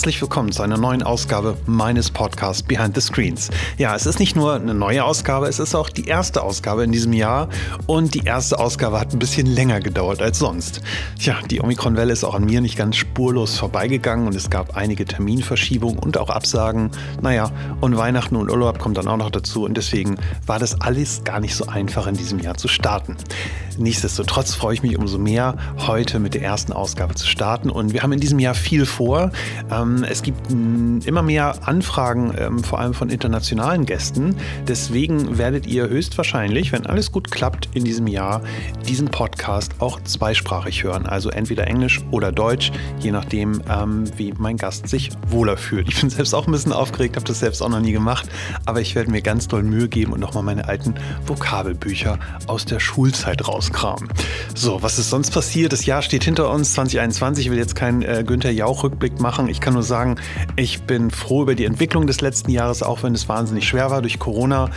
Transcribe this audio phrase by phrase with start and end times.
[0.00, 3.50] herzlich willkommen zu einer neuen Ausgabe meines Podcasts Behind the Screens.
[3.76, 6.90] Ja, es ist nicht nur eine neue Ausgabe, es ist auch die erste Ausgabe in
[6.90, 7.50] diesem Jahr
[7.86, 10.80] und die erste Ausgabe hat ein bisschen länger gedauert als sonst.
[11.18, 15.04] Tja, die Omikron-Welle ist auch an mir nicht ganz spurlos vorbeigegangen und es gab einige
[15.04, 16.92] Terminverschiebungen und auch Absagen.
[17.20, 21.24] Naja, und Weihnachten und Urlaub kommt dann auch noch dazu und deswegen war das alles
[21.24, 23.18] gar nicht so einfach in diesem Jahr zu starten.
[23.78, 28.02] Nichtsdestotrotz freue ich mich umso mehr, heute mit der ersten Ausgabe zu starten und wir
[28.02, 29.30] haben in diesem Jahr viel vor.
[29.70, 34.36] Ähm, es gibt immer mehr Anfragen, ähm, vor allem von internationalen Gästen.
[34.66, 38.42] Deswegen werdet ihr höchstwahrscheinlich, wenn alles gut klappt, in diesem Jahr
[38.86, 41.06] diesen Podcast auch zweisprachig hören.
[41.06, 45.88] Also entweder Englisch oder Deutsch, je nachdem, ähm, wie mein Gast sich wohler fühlt.
[45.88, 48.28] Ich bin selbst auch ein bisschen aufgeregt, habe das selbst auch noch nie gemacht,
[48.66, 50.94] aber ich werde mir ganz doll Mühe geben und nochmal meine alten
[51.26, 54.08] Vokabelbücher aus der Schulzeit rauskramen.
[54.54, 55.72] So, was ist sonst passiert?
[55.72, 57.46] Das Jahr steht hinter uns, 2021.
[57.46, 59.48] Ich will jetzt keinen äh, Günther Jauch-Rückblick machen.
[59.48, 60.16] Ich kann nur sagen,
[60.56, 64.00] ich bin froh über die Entwicklung des letzten Jahres, auch wenn es wahnsinnig schwer war
[64.00, 64.70] durch Corona.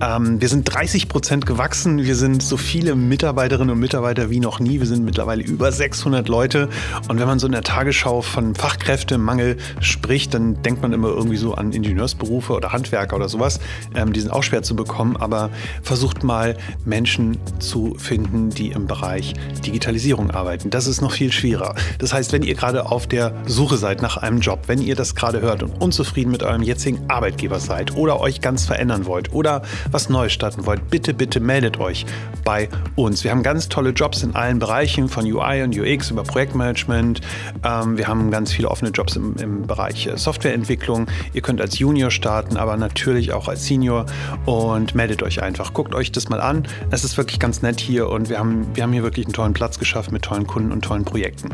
[0.00, 2.02] Ähm, wir sind 30 Prozent gewachsen.
[2.02, 4.80] Wir sind so viele Mitarbeiterinnen und Mitarbeiter wie noch nie.
[4.80, 6.68] Wir sind mittlerweile über 600 Leute.
[7.08, 11.36] Und wenn man so in der Tagesschau von Fachkräftemangel spricht, dann denkt man immer irgendwie
[11.36, 13.60] so an Ingenieursberufe oder Handwerker oder sowas.
[13.94, 15.50] Ähm, die sind auch schwer zu bekommen, aber
[15.82, 20.70] versucht mal Menschen zu finden, die im Bereich Digitalisierung arbeiten.
[20.70, 21.74] Das ist noch viel schwerer.
[21.98, 25.14] Das heißt, wenn ihr gerade auf der Suche seid nach einem Job, wenn ihr das
[25.14, 29.62] gerade hört und unzufrieden mit eurem jetzigen Arbeitgeber seid oder euch ganz verändern wollt oder
[29.90, 32.06] was Neues starten wollt, bitte, bitte meldet euch
[32.44, 33.24] bei uns.
[33.24, 37.20] Wir haben ganz tolle Jobs in allen Bereichen, von UI und UX über Projektmanagement.
[37.64, 41.06] Ähm, wir haben ganz viele offene Jobs im, im Bereich äh, Softwareentwicklung.
[41.32, 44.06] Ihr könnt als Junior starten, aber natürlich auch als Senior
[44.46, 45.72] und meldet euch einfach.
[45.74, 46.66] Guckt euch das mal an.
[46.90, 49.52] Es ist wirklich ganz nett hier und wir haben, wir haben hier wirklich einen tollen
[49.52, 51.50] Platz geschaffen mit tollen Kunden und tollen Projekten.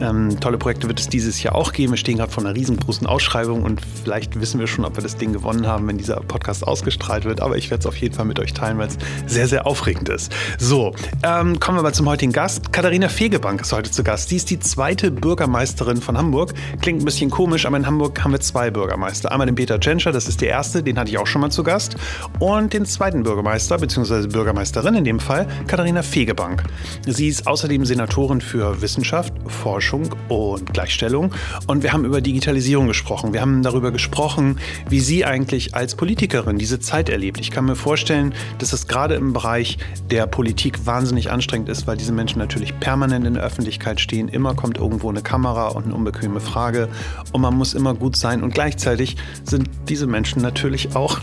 [0.00, 1.92] Ähm, tolle Projekte wird es dieses Jahr auch geben.
[1.92, 5.16] Wir stehen gerade vor einer riesengroßen Ausschreibung und vielleicht wissen wir schon, ob wir das
[5.16, 7.40] Ding gewonnen haben, wenn dieser Podcast ausgestrahlt wird.
[7.40, 10.08] Aber ich werde es auf jeden Fall mit euch teilen, weil es sehr, sehr aufregend
[10.08, 10.32] ist.
[10.58, 12.72] So, ähm, kommen wir mal zum heutigen Gast.
[12.72, 14.28] Katharina Fegebank ist heute zu Gast.
[14.28, 16.54] Sie ist die zweite Bürgermeisterin von Hamburg.
[16.80, 19.32] Klingt ein bisschen komisch, aber in Hamburg haben wir zwei Bürgermeister.
[19.32, 21.62] Einmal den Peter Tschentscher, das ist der erste, den hatte ich auch schon mal zu
[21.62, 21.96] Gast.
[22.38, 26.62] Und den zweiten Bürgermeister, beziehungsweise Bürgermeisterin in dem Fall, Katharina Fegebank.
[27.06, 31.32] Sie ist außerdem Senatorin für Wissenschaft, Forschung und Gleichstellung.
[31.66, 33.32] Und wir haben über Digitalisierung gesprochen.
[33.32, 37.40] Wir haben darüber gesprochen, wie sie eigentlich als Politikerin diese Zeit erlebt.
[37.40, 39.78] Ich kann mir vorstellen, dass es gerade im Bereich
[40.10, 44.28] der Politik wahnsinnig anstrengend ist, weil diese Menschen natürlich permanent in der Öffentlichkeit stehen.
[44.28, 46.88] Immer kommt irgendwo eine Kamera und eine unbequeme Frage.
[47.32, 48.42] Und man muss immer gut sein.
[48.42, 51.20] Und gleichzeitig sind diese Menschen natürlich auch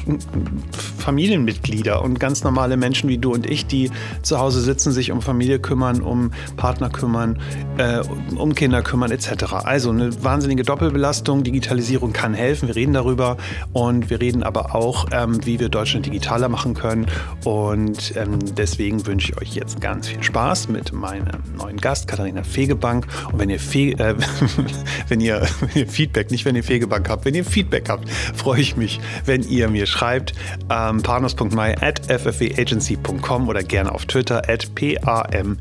[0.97, 5.21] Familienmitglieder und ganz normale Menschen wie du und ich, die zu Hause sitzen, sich um
[5.21, 7.39] Familie kümmern, um Partner kümmern,
[7.77, 7.99] äh,
[8.35, 9.53] um Kinder kümmern etc.
[9.63, 11.43] Also eine wahnsinnige Doppelbelastung.
[11.43, 12.67] Digitalisierung kann helfen.
[12.67, 13.37] Wir reden darüber
[13.73, 17.07] und wir reden aber auch, ähm, wie wir Deutschland digitaler machen können.
[17.43, 22.43] Und ähm, deswegen wünsche ich euch jetzt ganz viel Spaß mit meinem neuen Gast, Katharina
[22.43, 23.05] Fegebank.
[23.31, 24.15] Und wenn ihr, Fe äh,
[25.07, 28.61] wenn, ihr, wenn ihr Feedback, nicht wenn ihr Fegebank habt, wenn ihr Feedback habt, freue
[28.61, 30.33] ich mich, wenn ihr mir schreibt.
[30.69, 35.57] Ähm, panos.my at ffwagency.com oder gerne auf Twitter at pame.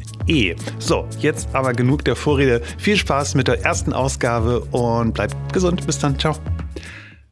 [0.79, 2.63] So, jetzt aber genug der Vorrede.
[2.85, 5.87] Viel Spaß mit der ersten Ausgabe und bleibt gesund.
[5.87, 6.19] Bis dann.
[6.19, 6.37] Ciao.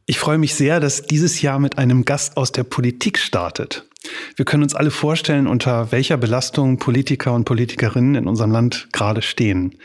[0.07, 3.87] Ich freue mich sehr, dass dieses Jahr mit einem Gast aus der Politik startet.
[4.35, 9.21] Wir können uns alle vorstellen, unter welcher Belastung Politiker und Politikerinnen in unserem Land gerade
[9.21, 9.77] stehen.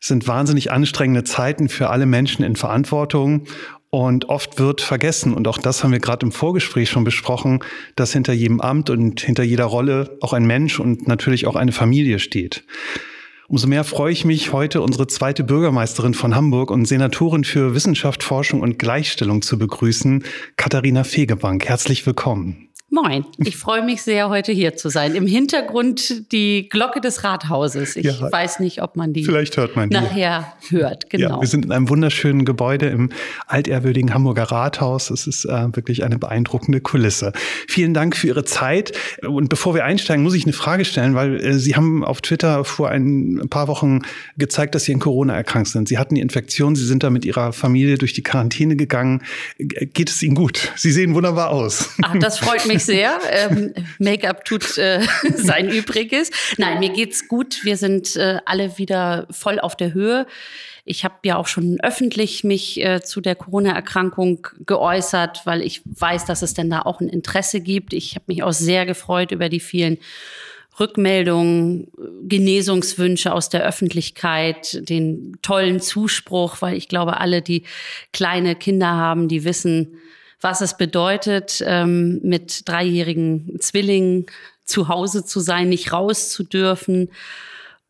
[0.00, 3.46] Es sind wahnsinnig anstrengende Zeiten für alle Menschen in Verantwortung
[3.90, 7.58] und oft wird vergessen, und auch das haben wir gerade im Vorgespräch schon besprochen,
[7.96, 11.72] dass hinter jedem Amt und hinter jeder Rolle auch ein Mensch und natürlich auch eine
[11.72, 12.62] Familie steht.
[13.52, 18.22] Umso mehr freue ich mich, heute unsere zweite Bürgermeisterin von Hamburg und Senatorin für Wissenschaft,
[18.22, 20.24] Forschung und Gleichstellung zu begrüßen,
[20.56, 21.68] Katharina Fegebank.
[21.68, 22.70] Herzlich willkommen.
[22.94, 25.14] Moin, ich freue mich sehr, heute hier zu sein.
[25.14, 27.96] Im Hintergrund die Glocke des Rathauses.
[27.96, 29.96] Ich ja, weiß nicht, ob man die vielleicht hört man die.
[29.96, 31.08] nachher hört.
[31.08, 31.36] Genau.
[31.36, 33.08] Ja, wir sind in einem wunderschönen Gebäude im
[33.46, 35.08] altehrwürdigen Hamburger Rathaus.
[35.08, 37.32] Es ist äh, wirklich eine beeindruckende Kulisse.
[37.66, 38.92] Vielen Dank für Ihre Zeit.
[39.26, 42.62] Und bevor wir einsteigen, muss ich eine Frage stellen, weil äh, Sie haben auf Twitter
[42.62, 44.00] vor ein paar Wochen
[44.36, 45.88] gezeigt, dass Sie in Corona erkrankt sind.
[45.88, 49.22] Sie hatten die Infektion, Sie sind da mit Ihrer Familie durch die Quarantäne gegangen.
[49.56, 50.72] Geht es Ihnen gut?
[50.76, 51.88] Sie sehen wunderbar aus.
[52.02, 53.18] Ach, das freut mich sehr.
[53.30, 55.00] Ähm, Make-up tut äh,
[55.34, 56.30] sein Übriges.
[56.58, 57.64] Nein, mir geht's gut.
[57.64, 60.26] Wir sind äh, alle wieder voll auf der Höhe.
[60.84, 66.24] Ich habe ja auch schon öffentlich mich äh, zu der Corona-Erkrankung geäußert, weil ich weiß,
[66.24, 67.92] dass es denn da auch ein Interesse gibt.
[67.92, 69.98] Ich habe mich auch sehr gefreut über die vielen
[70.80, 71.88] Rückmeldungen,
[72.22, 77.64] Genesungswünsche aus der Öffentlichkeit, den tollen Zuspruch, weil ich glaube, alle, die
[78.12, 79.98] kleine Kinder haben, die wissen,
[80.42, 84.26] was es bedeutet, ähm, mit dreijährigen Zwillingen
[84.64, 87.08] zu Hause zu sein, nicht raus zu dürfen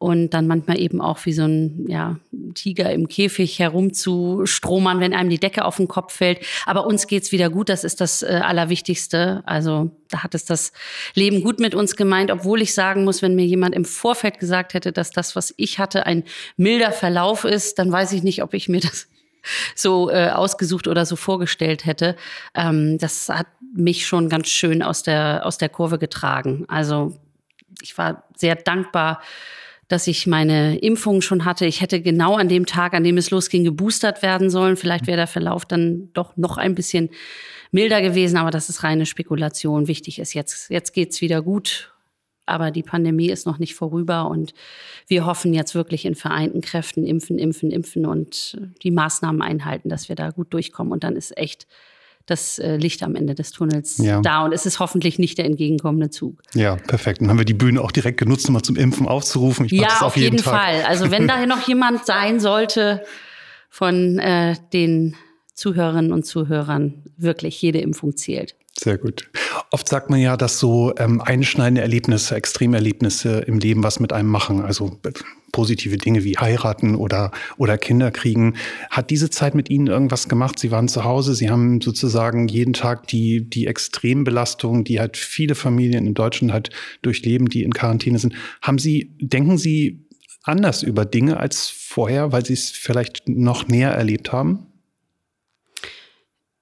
[0.02, 2.18] und dann manchmal eben auch wie so ein ja,
[2.54, 6.40] Tiger im Käfig herumzustromern, wenn einem die Decke auf den Kopf fällt.
[6.66, 9.44] Aber uns geht's wieder gut, das ist das äh, Allerwichtigste.
[9.46, 10.72] Also da hat es das
[11.14, 14.74] Leben gut mit uns gemeint, obwohl ich sagen muss, wenn mir jemand im Vorfeld gesagt
[14.74, 16.24] hätte, dass das, was ich hatte, ein
[16.56, 19.06] milder Verlauf ist, dann weiß ich nicht, ob ich mir das
[19.74, 22.16] so äh, ausgesucht oder so vorgestellt hätte.
[22.54, 26.64] Ähm, das hat mich schon ganz schön aus der, aus der Kurve getragen.
[26.68, 27.16] Also
[27.80, 29.20] ich war sehr dankbar
[29.92, 31.66] dass ich meine Impfung schon hatte.
[31.66, 34.78] Ich hätte genau an dem Tag, an dem es losging, geboostert werden sollen.
[34.78, 37.10] Vielleicht wäre der Verlauf dann doch noch ein bisschen
[37.72, 39.88] milder gewesen, aber das ist reine Spekulation.
[39.88, 41.91] Wichtig ist jetzt, jetzt geht's wieder gut.
[42.46, 44.52] Aber die Pandemie ist noch nicht vorüber und
[45.06, 50.08] wir hoffen jetzt wirklich in vereinten Kräften impfen, impfen, impfen und die Maßnahmen einhalten, dass
[50.08, 50.92] wir da gut durchkommen.
[50.92, 51.66] Und dann ist echt
[52.26, 54.20] das äh, Licht am Ende des Tunnels ja.
[54.20, 56.40] da und es ist hoffentlich nicht der entgegenkommende Zug.
[56.54, 57.20] Ja, perfekt.
[57.20, 59.66] Dann haben wir die Bühne auch direkt genutzt, um mal zum Impfen aufzurufen.
[59.66, 60.82] Ich ja, das auf, auf jeden, jeden Fall.
[60.86, 63.02] Also wenn da noch jemand sein sollte
[63.68, 65.16] von äh, den
[65.54, 68.56] Zuhörerinnen und Zuhörern, wirklich jede Impfung zählt.
[68.78, 69.30] Sehr gut.
[69.70, 74.28] Oft sagt man ja, dass so ähm, einschneidende Erlebnisse, Extremerlebnisse im Leben was mit einem
[74.28, 74.62] machen.
[74.62, 75.12] Also äh,
[75.52, 78.54] positive Dinge wie heiraten oder, oder Kinder kriegen.
[78.90, 80.58] Hat diese Zeit mit Ihnen irgendwas gemacht?
[80.58, 85.54] Sie waren zu Hause, Sie haben sozusagen jeden Tag die, die Extrembelastung, die halt viele
[85.54, 86.70] Familien in Deutschland halt
[87.02, 88.34] durchleben, die in Quarantäne sind.
[88.62, 90.06] Haben Sie, denken Sie
[90.42, 94.71] anders über Dinge als vorher, weil Sie es vielleicht noch näher erlebt haben?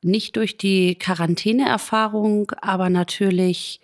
[0.02, 3.81] Nicht durch die Quarantäneerfahrung, aber natürlich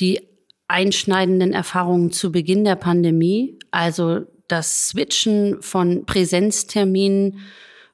[0.00, 0.20] die
[0.68, 7.40] einschneidenden Erfahrungen zu Beginn der Pandemie, also das Switchen von Präsenzterminen,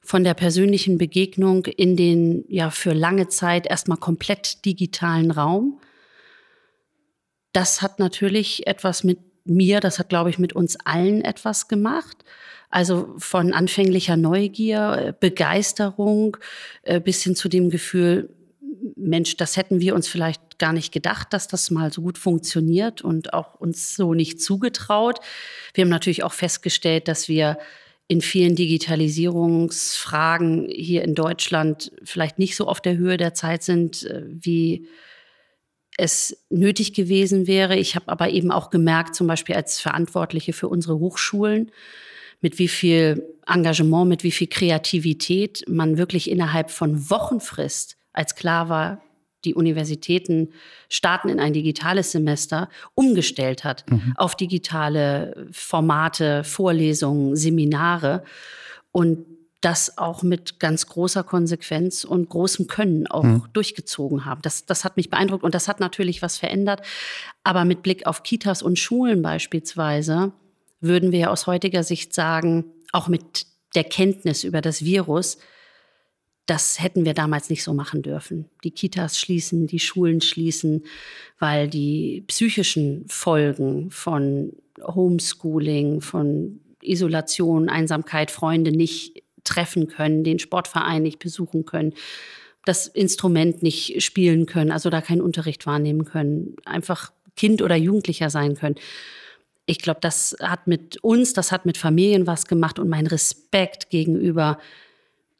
[0.01, 5.79] von der persönlichen Begegnung in den ja für lange Zeit erstmal komplett digitalen Raum.
[7.53, 12.17] Das hat natürlich etwas mit mir, das hat, glaube ich, mit uns allen etwas gemacht.
[12.75, 16.35] Also von anfänglicher Neugier, äh, Begeisterung
[16.81, 18.35] äh, bis hin zu dem Gefühl,
[18.97, 23.01] Mensch, das hätten wir uns vielleicht gar nicht gedacht, dass das mal so gut funktioniert
[23.01, 25.21] und auch uns so nicht zugetraut.
[25.73, 27.57] Wir haben natürlich auch festgestellt, dass wir
[28.09, 34.03] in vielen Digitalisierungsfragen hier in Deutschland vielleicht nicht so auf der Höhe der Zeit sind,
[34.03, 34.89] äh, wie
[35.97, 37.77] es nötig gewesen wäre.
[37.77, 41.71] Ich habe aber eben auch gemerkt, zum Beispiel als Verantwortliche für unsere Hochschulen,
[42.45, 48.69] mit wie viel Engagement, mit wie viel Kreativität man wirklich innerhalb von Wochenfrist, als klar
[48.69, 49.01] war,
[49.45, 50.49] die Universitäten
[50.87, 54.13] starten in ein digitales Semester, umgestellt hat mhm.
[54.15, 58.23] auf digitale Formate, Vorlesungen, Seminare
[58.91, 59.25] und
[59.61, 63.43] das auch mit ganz großer Konsequenz und großem Können auch mhm.
[63.53, 64.43] durchgezogen haben.
[64.43, 66.83] Das, das hat mich beeindruckt und das hat natürlich was verändert.
[67.43, 70.31] Aber mit Blick auf Kitas und Schulen beispielsweise
[70.79, 75.37] würden wir aus heutiger Sicht sagen, auch mit der Kenntnis über das Virus,
[76.45, 78.49] das hätten wir damals nicht so machen dürfen.
[78.63, 80.85] Die Kitas schließen, die Schulen schließen,
[81.39, 91.01] weil die psychischen Folgen von Homeschooling, von Isolation, Einsamkeit, Freunde nicht treffen können, den Sportverein
[91.01, 91.93] nicht besuchen können,
[92.63, 98.29] das Instrument nicht spielen können, also da keinen Unterricht wahrnehmen können, einfach Kind oder Jugendlicher
[98.29, 98.75] sein können
[99.65, 103.89] ich glaube, das hat mit uns, das hat mit Familien was gemacht und mein Respekt
[103.89, 104.59] gegenüber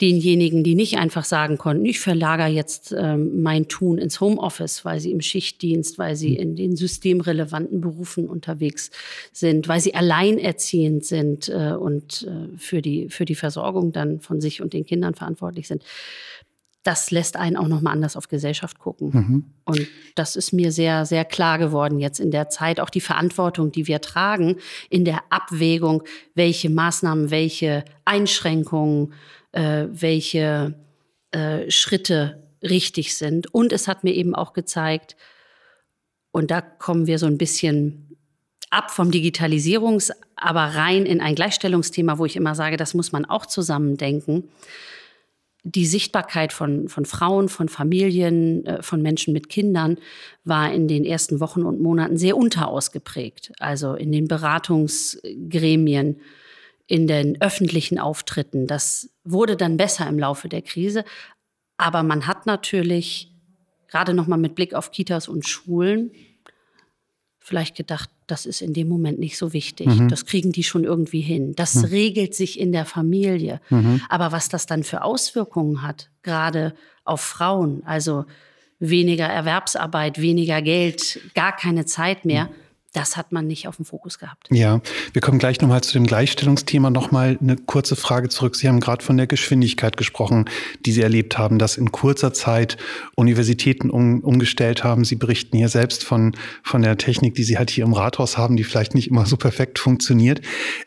[0.01, 5.00] denjenigen, die nicht einfach sagen konnten, ich verlagere jetzt ähm, mein Tun ins Homeoffice, weil
[5.00, 6.41] sie im Schichtdienst, weil sie hm.
[6.41, 8.91] in den systemrelevanten Berufen unterwegs
[9.32, 14.41] sind, weil sie alleinerziehend sind äh, und äh, für, die, für die Versorgung dann von
[14.41, 15.82] sich und den Kindern verantwortlich sind
[16.86, 19.10] das lässt einen auch noch mal anders auf Gesellschaft gucken.
[19.12, 19.46] Mhm.
[19.65, 22.80] Und das ist mir sehr, sehr klar geworden jetzt in der Zeit.
[22.80, 24.58] Auch die Verantwortung, die wir tragen
[24.92, 26.04] in der Abwägung,
[26.36, 29.13] welche Maßnahmen, welche Einschränkungen,
[29.51, 30.75] äh, welche
[31.32, 33.51] äh, Schritte richtig sind.
[33.51, 35.15] Und es hat mir eben auch gezeigt,
[36.32, 38.15] und da kommen wir so ein bisschen
[38.70, 43.25] ab vom Digitalisierungs-, aber rein in ein Gleichstellungsthema, wo ich immer sage, das muss man
[43.25, 44.50] auch zusammendenken
[45.67, 49.98] die Sichtbarkeit von, von Frauen, von Familien, äh, von Menschen mit Kindern
[50.43, 53.51] war in den ersten Wochen und Monaten sehr unterausgeprägt.
[53.60, 56.22] Also in den Beratungsgremien,
[56.86, 58.67] in den öffentlichen Auftritten.
[58.67, 61.03] Das wurde dann besser im Laufe der Krise.
[61.77, 63.34] Aber man hat natürlich,
[63.88, 66.12] gerade nochmal mit Blick auf Kitas und Schulen,
[67.39, 69.88] vielleicht gedacht, das ist in dem Moment nicht so wichtig.
[69.88, 70.10] Mhm.
[70.10, 71.53] Das kriegen die schon irgendwie hin.
[71.55, 71.86] Das mhm.
[71.86, 73.62] regelt sich in der Familie.
[73.70, 74.01] Mhm.
[74.10, 78.25] Aber was das dann für Auswirkungen hat, gerade auf Frauen, also
[78.79, 82.64] weniger Erwerbsarbeit, weniger Geld, gar keine Zeit mehr, mhm
[82.95, 84.47] das hat man nicht auf dem Fokus gehabt.
[84.51, 84.81] Ja,
[85.13, 86.89] wir kommen gleich nochmal zu dem Gleichstellungsthema.
[86.89, 88.55] Nochmal eine kurze Frage zurück.
[88.55, 90.45] Sie haben gerade von der Geschwindigkeit gesprochen,
[90.85, 92.77] die Sie erlebt haben, dass in kurzer Zeit
[93.15, 95.03] Universitäten um, umgestellt haben.
[95.03, 98.55] Sie berichten hier selbst von, von der Technik, die Sie halt hier im Rathaus haben,
[98.55, 100.41] die vielleicht nicht immer so perfekt funktioniert.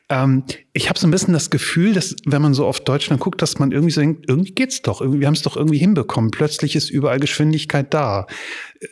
[0.08, 0.44] Ähm,
[0.78, 3.58] ich habe so ein bisschen das Gefühl, dass wenn man so auf Deutschland guckt, dass
[3.58, 6.30] man irgendwie so denkt, irgendwie geht's doch, wir haben es doch irgendwie hinbekommen.
[6.30, 8.28] Plötzlich ist überall Geschwindigkeit da.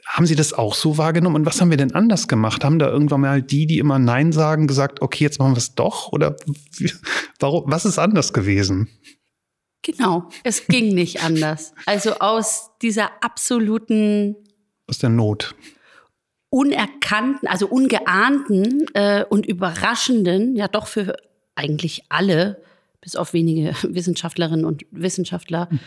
[0.04, 1.36] Haben Sie das auch so wahrgenommen?
[1.36, 2.64] Und was haben wir denn anders gemacht?
[2.64, 5.76] Haben da irgendwann mal die, die immer Nein sagen, gesagt, okay, jetzt machen wir es
[5.76, 6.08] doch?
[6.12, 6.34] Oder
[7.38, 8.88] warum, was ist anders gewesen?
[9.82, 11.72] Genau, es ging nicht anders.
[11.86, 14.34] Also aus dieser absoluten
[14.88, 15.54] aus der Not
[16.48, 21.16] unerkannten, also ungeahnten äh, und überraschenden, ja doch für
[21.56, 22.62] eigentlich alle,
[23.00, 25.80] bis auf wenige Wissenschaftlerinnen und Wissenschaftler, hm.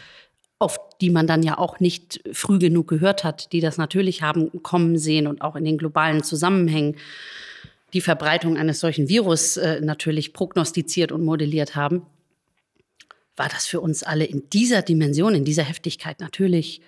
[0.59, 4.61] auf die man dann ja auch nicht früh genug gehört hat, die das natürlich haben
[4.61, 6.97] kommen sehen und auch in den globalen Zusammenhängen
[7.93, 12.05] die Verbreitung eines solchen Virus äh, natürlich prognostiziert und modelliert haben,
[13.35, 16.81] war das für uns alle in dieser Dimension, in dieser Heftigkeit natürlich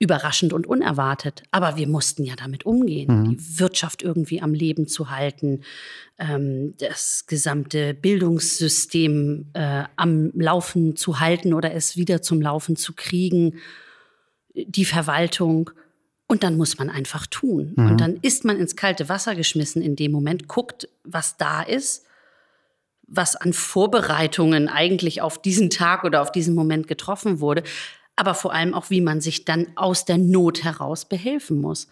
[0.00, 1.42] überraschend und unerwartet.
[1.50, 3.24] Aber wir mussten ja damit umgehen, mhm.
[3.28, 5.60] die Wirtschaft irgendwie am Leben zu halten,
[6.18, 12.94] ähm, das gesamte Bildungssystem äh, am Laufen zu halten oder es wieder zum Laufen zu
[12.94, 13.56] kriegen,
[14.54, 15.70] die Verwaltung.
[16.26, 17.74] Und dann muss man einfach tun.
[17.76, 17.90] Mhm.
[17.90, 22.06] Und dann ist man ins kalte Wasser geschmissen in dem Moment, guckt, was da ist,
[23.06, 27.64] was an Vorbereitungen eigentlich auf diesen Tag oder auf diesen Moment getroffen wurde
[28.20, 31.88] aber vor allem auch, wie man sich dann aus der Not heraus behelfen muss.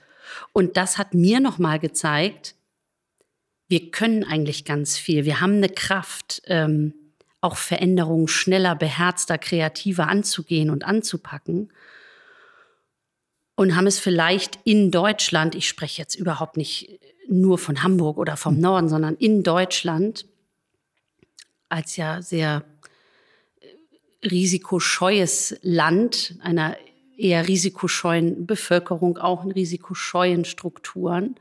[0.52, 2.54] Und das hat mir nochmal gezeigt,
[3.66, 5.25] wir können eigentlich ganz viel.
[5.25, 6.92] Wir haben eine Kraft, ähm,
[7.40, 11.73] auch Veränderungen schneller, beherzter, kreativer anzugehen und anzupacken.
[13.54, 18.37] Und haben es vielleicht in Deutschland, ich spreche jetzt überhaupt nicht nur von Hamburg oder
[18.37, 20.26] vom Norden, sondern in Deutschland
[21.70, 22.64] als ja sehr
[24.22, 26.76] risikoscheues Land, einer
[27.16, 31.37] eher risikoscheuen Bevölkerung, auch in risikoscheuen Strukturen.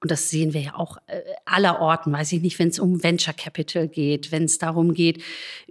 [0.00, 3.02] Und das sehen wir ja auch äh, aller Orten, weiß ich nicht, wenn es um
[3.02, 5.20] Venture Capital geht, wenn es darum geht,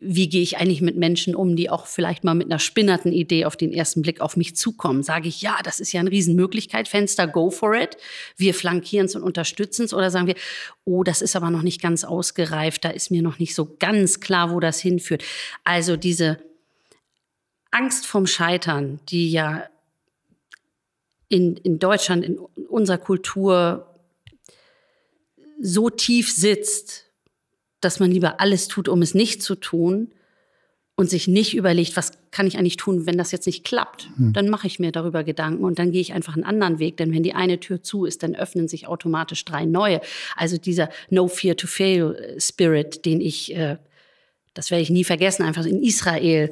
[0.01, 3.45] wie gehe ich eigentlich mit Menschen um, die auch vielleicht mal mit einer spinnerten Idee
[3.45, 5.01] auf den ersten Blick auf mich zukommen.
[5.01, 7.95] Sage ich, ja, das ist ja eine Riesenmöglichkeit, Fenster, go for it.
[8.35, 9.93] Wir flankieren es und unterstützen es.
[9.93, 10.35] Oder sagen wir,
[10.83, 14.19] oh, das ist aber noch nicht ganz ausgereift, da ist mir noch nicht so ganz
[14.19, 15.23] klar, wo das hinführt.
[15.63, 16.37] Also diese
[17.71, 19.63] Angst vom Scheitern, die ja
[21.29, 23.86] in, in Deutschland, in unserer Kultur
[25.61, 27.05] so tief sitzt,
[27.81, 30.11] dass man lieber alles tut, um es nicht zu tun
[30.95, 34.09] und sich nicht überlegt, was kann ich eigentlich tun, wenn das jetzt nicht klappt.
[34.17, 34.33] Hm.
[34.33, 37.13] Dann mache ich mir darüber Gedanken und dann gehe ich einfach einen anderen Weg, denn
[37.13, 40.01] wenn die eine Tür zu ist, dann öffnen sich automatisch drei neue.
[40.35, 43.77] Also dieser No Fear to Fail äh, Spirit, den ich, äh,
[44.55, 46.49] das werde ich nie vergessen, einfach in Israel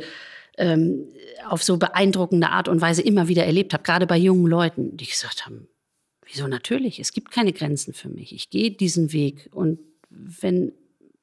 [0.57, 1.07] ähm,
[1.49, 5.07] auf so beeindruckende Art und Weise immer wieder erlebt habe, gerade bei jungen Leuten, die
[5.07, 5.67] gesagt haben,
[6.25, 6.99] Wieso natürlich?
[6.99, 8.33] Es gibt keine Grenzen für mich.
[8.33, 9.49] Ich gehe diesen Weg.
[9.51, 9.79] Und
[10.09, 10.73] wenn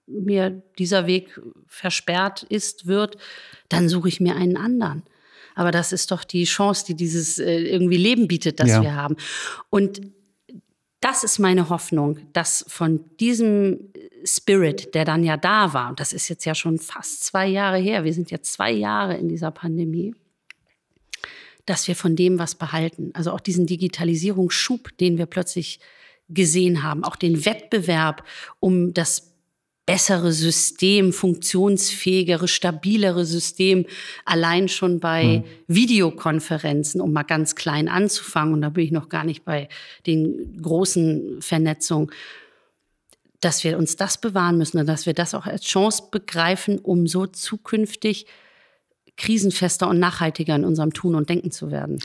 [0.06, 3.16] mir dieser Weg versperrt ist, wird,
[3.68, 5.02] dann suche ich mir einen anderen.
[5.54, 8.82] Aber das ist doch die Chance, die dieses äh, irgendwie Leben bietet, das ja.
[8.82, 9.16] wir haben.
[9.70, 10.00] Und
[11.00, 13.92] das ist meine Hoffnung, dass von diesem
[14.24, 17.78] Spirit, der dann ja da war, und das ist jetzt ja schon fast zwei Jahre
[17.78, 20.14] her, wir sind jetzt zwei Jahre in dieser Pandemie,
[21.66, 23.10] dass wir von dem was behalten.
[23.14, 25.80] Also auch diesen Digitalisierungsschub, den wir plötzlich
[26.28, 28.24] gesehen haben, auch den Wettbewerb
[28.60, 29.32] um das
[29.84, 33.84] bessere System, funktionsfähigere, stabilere System,
[34.24, 35.44] allein schon bei mhm.
[35.66, 39.68] Videokonferenzen, um mal ganz klein anzufangen, und da bin ich noch gar nicht bei
[40.06, 42.10] den großen Vernetzungen,
[43.40, 47.08] dass wir uns das bewahren müssen und dass wir das auch als Chance begreifen, um
[47.08, 48.26] so zukünftig
[49.16, 51.98] krisenfester und nachhaltiger in unserem Tun und Denken zu werden.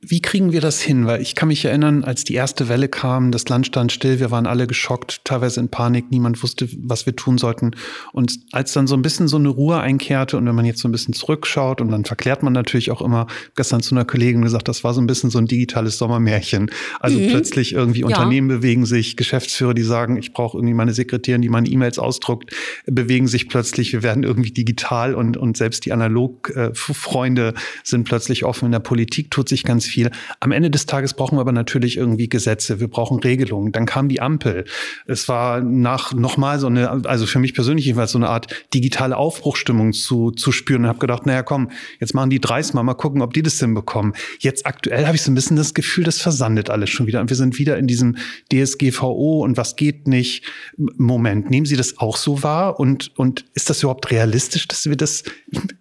[0.00, 1.04] Wie kriegen wir das hin?
[1.04, 4.30] Weil ich kann mich erinnern, als die erste Welle kam, das Land stand still, wir
[4.30, 7.72] waren alle geschockt, teilweise in Panik, niemand wusste, was wir tun sollten.
[8.12, 10.86] Und als dann so ein bisschen so eine Ruhe einkehrte und wenn man jetzt so
[10.86, 13.26] ein bisschen zurückschaut und dann verklärt man natürlich auch immer,
[13.56, 16.70] gestern zu einer Kollegin gesagt, das war so ein bisschen so ein digitales Sommermärchen.
[17.00, 17.30] Also mhm.
[17.30, 18.06] plötzlich irgendwie ja.
[18.06, 22.54] Unternehmen bewegen sich, Geschäftsführer, die sagen, ich brauche irgendwie meine Sekretärin, die meine E-Mails ausdruckt,
[22.86, 28.66] bewegen sich plötzlich, wir werden irgendwie digital und, und selbst die Analog-Freunde sind plötzlich offen.
[28.66, 30.10] In der Politik tut sich ganz viel.
[30.40, 33.72] Am Ende des Tages brauchen wir aber natürlich irgendwie Gesetze, wir brauchen Regelungen.
[33.72, 34.64] Dann kam die Ampel.
[35.06, 39.16] Es war nach nochmal so eine, also für mich persönlich jedenfalls so eine Art digitale
[39.16, 42.94] Aufbruchstimmung zu, zu spüren und habe gedacht, naja komm, jetzt machen die dreist mal, mal
[42.94, 44.14] gucken, ob die das hinbekommen.
[44.38, 47.30] Jetzt aktuell habe ich so ein bisschen das Gefühl, das versandet alles schon wieder und
[47.30, 48.16] wir sind wieder in diesem
[48.52, 50.44] DSGVO und was geht nicht
[50.76, 51.50] Moment.
[51.50, 55.24] Nehmen Sie das auch so wahr und, und ist das überhaupt realistisch, dass wir das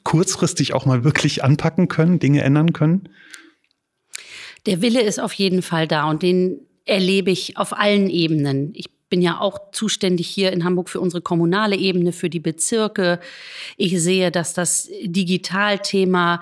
[0.04, 3.10] kurzfristig auch mal wirklich anpacken können, Dinge ändern können?
[4.66, 8.72] Der Wille ist auf jeden Fall da und den erlebe ich auf allen Ebenen.
[8.76, 13.20] Ich bin ja auch zuständig hier in Hamburg für unsere kommunale Ebene, für die Bezirke.
[13.78, 16.42] Ich sehe, dass das Digitalthema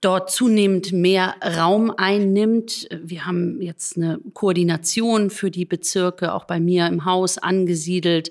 [0.00, 2.88] dort zunehmend mehr Raum einnimmt.
[3.02, 8.30] Wir haben jetzt eine Koordination für die Bezirke auch bei mir im Haus angesiedelt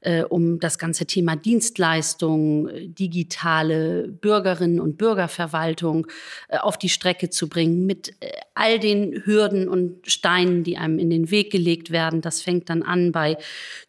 [0.00, 6.06] äh, um das ganze Thema Dienstleistung, digitale Bürgerinnen und Bürgerverwaltung
[6.48, 10.98] äh, auf die Strecke zu bringen mit äh, all den Hürden und Steinen, die einem
[10.98, 12.20] in den Weg gelegt werden.
[12.20, 13.36] Das fängt dann an bei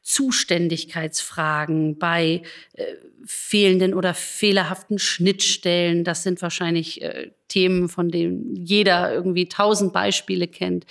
[0.02, 2.84] Zuständigkeitsfragen, bei äh,
[3.26, 6.04] fehlenden oder fehlerhaften Schnittstellen.
[6.04, 10.86] Das sind wahrscheinlich äh, Themen, von denen jeder irgendwie tausend Beispiele kennt.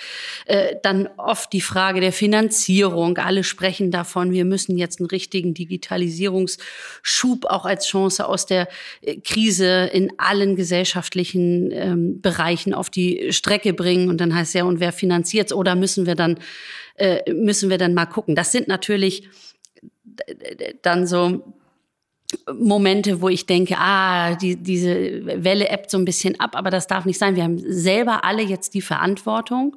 [0.46, 3.16] Äh, dann oft die Frage der Finanzierung.
[3.16, 8.68] Alle sprechen davon, wir müssen jetzt einen richtigen Digitalisierungsschub auch als Chance aus der
[9.00, 14.10] äh, Krise in allen gesellschaftlichen ähm, Bereichen auf die Strecke bringen.
[14.10, 16.38] Und dann heißt ja, und wer finanziert Oder müssen wir dann,
[16.96, 18.34] äh, müssen wir dann mal gucken?
[18.34, 19.28] Das sind natürlich
[20.82, 21.57] dann so
[22.52, 26.86] Momente, wo ich denke, ah, die, diese Welle ebbt so ein bisschen ab, aber das
[26.86, 27.36] darf nicht sein.
[27.36, 29.76] Wir haben selber alle jetzt die Verantwortung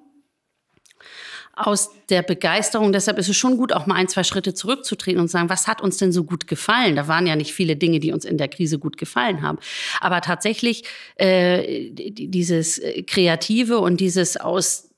[1.56, 2.92] aus der Begeisterung.
[2.92, 5.82] Deshalb ist es schon gut, auch mal ein, zwei Schritte zurückzutreten und sagen, was hat
[5.82, 6.96] uns denn so gut gefallen?
[6.96, 9.60] Da waren ja nicht viele Dinge, die uns in der Krise gut gefallen haben.
[10.00, 10.84] Aber tatsächlich
[11.16, 14.90] äh, dieses Kreative und dieses aus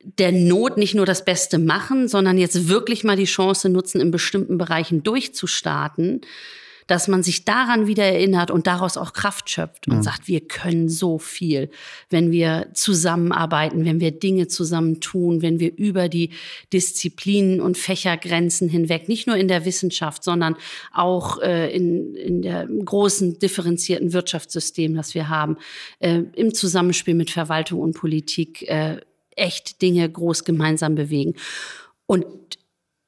[0.00, 4.10] der Not nicht nur das Beste machen, sondern jetzt wirklich mal die Chance nutzen, in
[4.10, 6.20] bestimmten Bereichen durchzustarten
[6.86, 10.02] dass man sich daran wieder erinnert und daraus auch Kraft schöpft und mhm.
[10.02, 11.70] sagt, wir können so viel,
[12.10, 16.30] wenn wir zusammenarbeiten, wenn wir Dinge zusammen tun, wenn wir über die
[16.72, 20.56] Disziplinen und Fächergrenzen hinweg, nicht nur in der Wissenschaft, sondern
[20.92, 25.56] auch äh, in, in der großen differenzierten Wirtschaftssystem, das wir haben,
[25.98, 29.00] äh, im Zusammenspiel mit Verwaltung und Politik, äh,
[29.36, 31.34] echt Dinge groß gemeinsam bewegen.
[32.06, 32.26] Und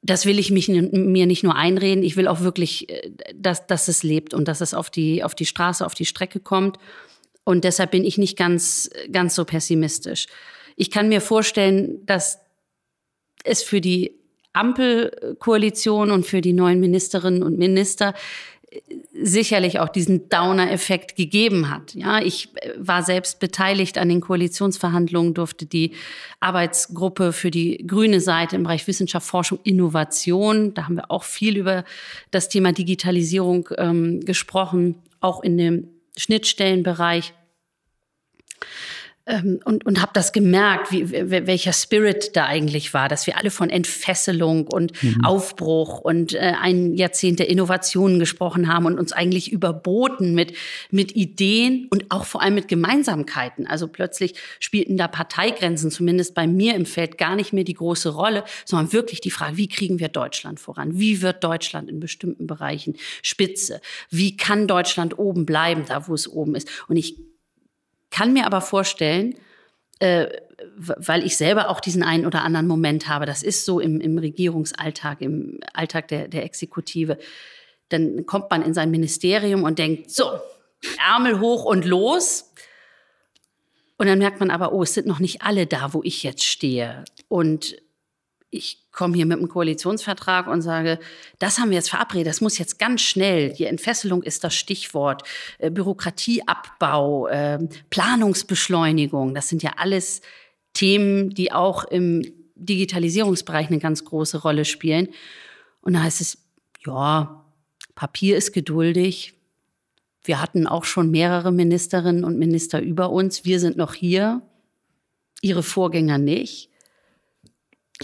[0.03, 3.89] das will ich mich, mir nicht nur einreden, ich will auch wirklich, äh, dass, dass
[3.89, 6.79] es lebt und dass es auf die, auf die Straße, auf die Strecke kommt.
[7.45, 10.27] Und deshalb bin ich nicht ganz, ganz so pessimistisch.
[10.77, 12.39] Ich kann mir vorstellen, dass
[13.45, 14.15] es für die
[14.53, 18.15] Ampelkoalition und für die neuen Ministerinnen und Minister
[19.21, 21.95] sicherlich auch diesen Downer-Effekt gegeben hat.
[21.95, 25.93] Ja, ich äh, war selbst beteiligt an den Koalitionsverhandlungen, durfte die
[26.41, 31.57] Arbeitsgruppe für die grüne Seite im Bereich Wissenschaft, Forschung, Innovation, da haben wir auch viel
[31.57, 31.85] über
[32.31, 37.33] das Thema Digitalisierung ähm, gesprochen, auch in dem Schnittstellenbereich
[39.29, 43.51] ähm, und, und habe das gemerkt, wie, welcher Spirit da eigentlich war, dass wir alle
[43.51, 45.25] von Entfesselung und mhm.
[45.25, 50.55] Aufbruch und äh, ein Jahrzehnt der Innovationen gesprochen haben und uns eigentlich überboten mit,
[50.91, 53.67] mit Ideen und auch vor allem mit Gemeinsamkeiten.
[53.67, 58.09] Also plötzlich spielten da Parteigrenzen, zumindest bei mir im Feld, gar nicht mehr die große
[58.09, 60.99] Rolle, sondern wirklich die Frage, wie kriegen wir Deutschland voran?
[60.99, 63.83] Wie wird Deutschland in bestimmten Bereichen spitze?
[64.11, 66.69] Wie kann Deutschland oben bleiben, da wo es oben ist?
[66.89, 67.17] Und ich
[68.11, 69.35] kann mir aber vorstellen,
[70.01, 70.29] äh,
[70.77, 74.19] weil ich selber auch diesen einen oder anderen Moment habe, das ist so im, im
[74.19, 77.19] Regierungsalltag, im Alltag der, der Exekutive,
[77.89, 80.41] dann kommt man in sein Ministerium und denkt, so,
[80.99, 82.53] Ärmel hoch und los.
[83.97, 86.45] Und dann merkt man aber, oh, es sind noch nicht alle da, wo ich jetzt
[86.45, 87.05] stehe.
[87.29, 87.77] Und
[88.51, 90.99] ich komme hier mit einem Koalitionsvertrag und sage,
[91.39, 95.23] das haben wir jetzt verabredet, das muss jetzt ganz schnell, die Entfesselung ist das Stichwort,
[95.59, 100.21] äh, Bürokratieabbau, äh, Planungsbeschleunigung, das sind ja alles
[100.75, 102.23] Themen, die auch im
[102.57, 105.11] Digitalisierungsbereich eine ganz große Rolle spielen.
[105.81, 106.39] Und da heißt es,
[106.85, 107.45] ja,
[107.95, 109.35] Papier ist geduldig.
[110.25, 113.45] Wir hatten auch schon mehrere Ministerinnen und Minister über uns.
[113.45, 114.43] Wir sind noch hier,
[115.41, 116.71] ihre Vorgänger nicht.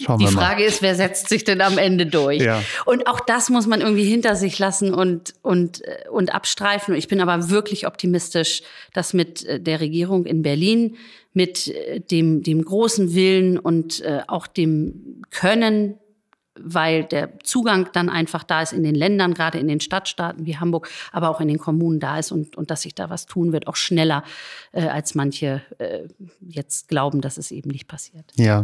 [0.03, 2.43] Schauen die Frage ist, wer setzt sich denn am Ende durch?
[2.43, 2.63] Ja.
[2.85, 6.95] Und auch das muss man irgendwie hinter sich lassen und, und, äh, und abstreifen.
[6.95, 10.97] Ich bin aber wirklich optimistisch, dass mit äh, der Regierung in Berlin,
[11.33, 15.99] mit äh, dem, dem großen Willen und auch dem Können
[16.57, 20.57] weil der Zugang dann einfach da ist in den Ländern, gerade in den Stadtstaaten wie
[20.57, 23.53] Hamburg, aber auch in den Kommunen da ist und, und dass sich da was tun
[23.53, 24.23] wird, auch schneller,
[24.71, 25.63] als manche
[26.41, 28.31] jetzt glauben, dass es eben nicht passiert.
[28.37, 28.63] Ja.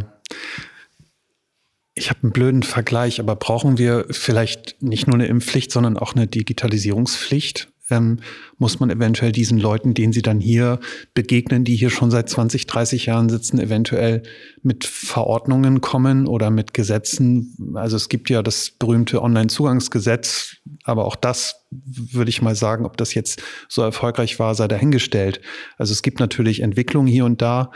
[1.93, 6.15] Ich habe einen blöden Vergleich, aber brauchen wir vielleicht nicht nur eine Impfpflicht, sondern auch
[6.15, 7.71] eine Digitalisierungspflicht?
[7.91, 8.19] ähm,
[8.57, 10.79] muss man eventuell diesen Leuten, denen sie dann hier
[11.13, 14.23] begegnen, die hier schon seit 20, 30 Jahren sitzen, eventuell
[14.63, 17.55] mit Verordnungen kommen oder mit Gesetzen.
[17.75, 22.97] Also es gibt ja das berühmte Online-Zugangsgesetz, aber auch das würde ich mal sagen, ob
[22.97, 25.41] das jetzt so erfolgreich war, sei dahingestellt.
[25.77, 27.71] Also es gibt natürlich Entwicklungen hier und da,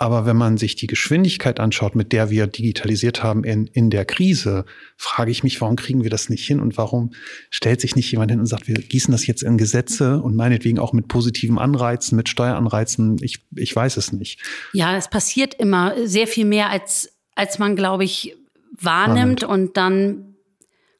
[0.00, 4.04] aber wenn man sich die Geschwindigkeit anschaut, mit der wir digitalisiert haben in, in der
[4.04, 4.64] Krise,
[4.96, 7.10] frage ich mich, warum kriegen wir das nicht hin und warum
[7.50, 10.78] stellt sich nicht jemand hin und sagt, wir gießen das jetzt in Gesetze und meinetwegen
[10.78, 13.16] auch mit positiven Anreizen, mit Steueranreizen.
[13.22, 14.40] Ich, ich weiß es nicht.
[14.72, 18.36] Ja, es passiert immer sehr viel mehr, als, als man, glaube ich,
[18.80, 20.36] wahrnimmt und dann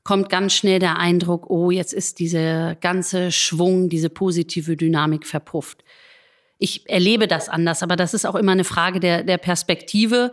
[0.03, 5.85] kommt ganz schnell der Eindruck, oh, jetzt ist dieser ganze Schwung, diese positive Dynamik verpufft
[6.59, 10.33] ich erlebe das anders, aber das ist auch immer eine Frage der, der Perspektive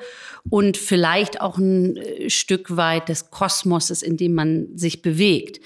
[0.50, 5.60] und vielleicht auch ein äh, Stück weit des Kosmoses, in dem man sich bewegt.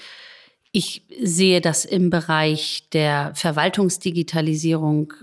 [0.72, 5.14] Ich sehe, dass im Bereich der Verwaltungsdigitalisierung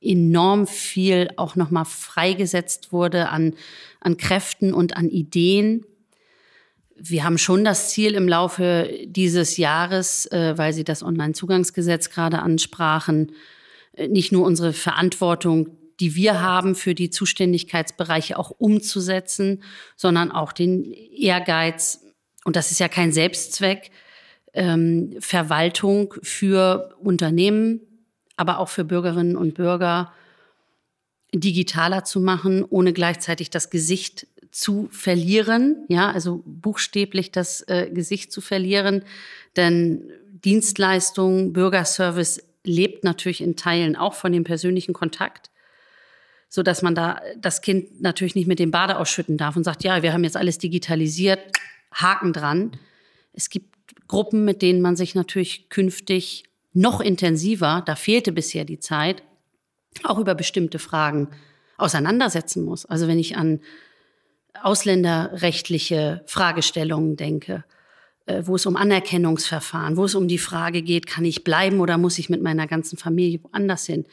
[0.00, 3.54] enorm viel auch nochmal freigesetzt wurde an,
[4.00, 5.84] an Kräften und an Ideen.
[6.94, 12.38] Wir haben schon das Ziel im Laufe dieses Jahres, äh, weil Sie das Onlinezugangsgesetz gerade
[12.38, 13.32] ansprachen,
[14.08, 19.62] nicht nur unsere Verantwortung, die wir haben, für die Zuständigkeitsbereiche auch umzusetzen,
[19.96, 22.04] sondern auch den Ehrgeiz,
[22.44, 23.90] und das ist ja kein Selbstzweck,
[24.54, 27.80] ähm, Verwaltung für Unternehmen,
[28.36, 30.12] aber auch für Bürgerinnen und Bürger
[31.34, 38.32] digitaler zu machen, ohne gleichzeitig das Gesicht zu verlieren, ja, also buchstäblich das äh, Gesicht
[38.32, 39.04] zu verlieren,
[39.56, 45.50] denn Dienstleistung, Bürgerservice lebt natürlich in Teilen auch von dem persönlichen Kontakt,
[46.48, 49.82] so dass man da das Kind natürlich nicht mit dem Bade ausschütten darf und sagt,
[49.84, 51.40] ja, wir haben jetzt alles digitalisiert,
[51.92, 52.72] Haken dran.
[53.32, 53.74] Es gibt
[54.06, 59.22] Gruppen, mit denen man sich natürlich künftig noch intensiver, da fehlte bisher die Zeit,
[60.04, 61.28] auch über bestimmte Fragen
[61.76, 62.86] auseinandersetzen muss.
[62.86, 63.60] Also wenn ich an
[64.62, 67.64] ausländerrechtliche Fragestellungen denke,
[68.44, 72.18] wo es um Anerkennungsverfahren, wo es um die Frage geht, kann ich bleiben oder muss
[72.18, 74.04] ich mit meiner ganzen Familie woanders hin,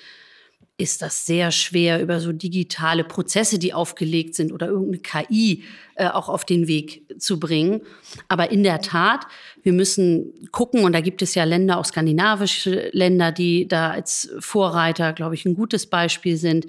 [0.78, 5.63] ist das sehr schwer über so digitale Prozesse, die aufgelegt sind oder irgendeine KI
[5.95, 7.82] äh, auch auf den Weg zu bringen.
[8.28, 9.25] Aber in der Tat,
[9.63, 14.34] wir müssen gucken, und da gibt es ja Länder, auch skandinavische Länder, die da als
[14.39, 16.67] Vorreiter, glaube ich, ein gutes Beispiel sind,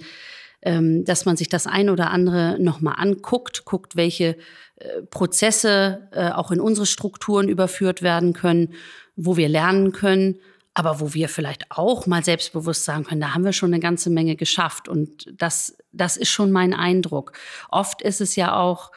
[1.05, 4.37] dass man sich das ein oder andere nochmal anguckt, guckt, welche
[4.77, 8.75] äh, Prozesse äh, auch in unsere Strukturen überführt werden können,
[9.15, 10.41] wo wir lernen können,
[10.75, 14.11] aber wo wir vielleicht auch mal selbstbewusst sagen können, da haben wir schon eine ganze
[14.11, 14.89] Menge geschafft.
[14.89, 17.33] Und das, das ist schon mein Eindruck.
[17.71, 18.93] Oft ist es ja auch,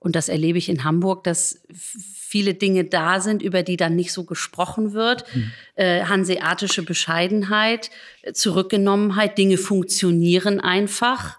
[0.00, 4.12] und das erlebe ich in Hamburg, dass viele Dinge da sind, über die dann nicht
[4.12, 5.24] so gesprochen wird.
[5.34, 5.52] Mhm.
[5.74, 7.90] Äh, hanseatische Bescheidenheit,
[8.32, 11.38] Zurückgenommenheit, Dinge funktionieren einfach.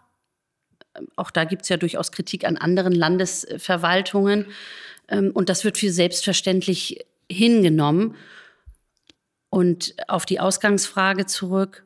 [1.16, 4.46] Auch da gibt es ja durchaus Kritik an anderen Landesverwaltungen.
[5.08, 8.16] Ähm, und das wird für selbstverständlich hingenommen.
[9.50, 11.84] Und auf die Ausgangsfrage zurück,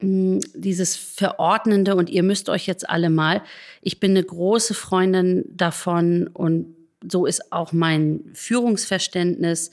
[0.00, 3.42] dieses Verordnende und ihr müsst euch jetzt alle mal.
[3.82, 6.74] Ich bin eine große Freundin davon und
[7.10, 9.70] so ist auch mein Führungsverständnis,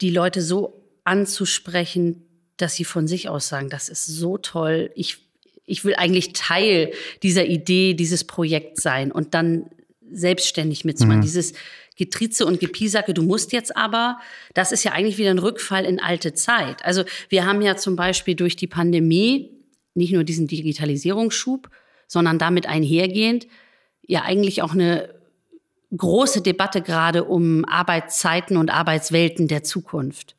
[0.00, 2.26] die Leute so anzusprechen,
[2.56, 5.18] dass sie von sich aus sagen, das ist so toll, ich,
[5.64, 9.70] ich will eigentlich Teil dieser Idee, dieses Projekts sein und dann
[10.10, 11.20] selbstständig mitzumachen.
[11.20, 11.24] Mhm.
[11.24, 11.54] Dieses
[11.96, 14.18] Getrize und Gepiesacke, du musst jetzt aber,
[14.52, 16.84] das ist ja eigentlich wieder ein Rückfall in alte Zeit.
[16.84, 19.50] Also wir haben ja zum Beispiel durch die Pandemie
[19.94, 21.70] nicht nur diesen Digitalisierungsschub,
[22.08, 23.46] sondern damit einhergehend
[24.06, 25.14] ja eigentlich auch eine
[25.96, 30.36] große Debatte gerade um Arbeitszeiten und Arbeitswelten der Zukunft.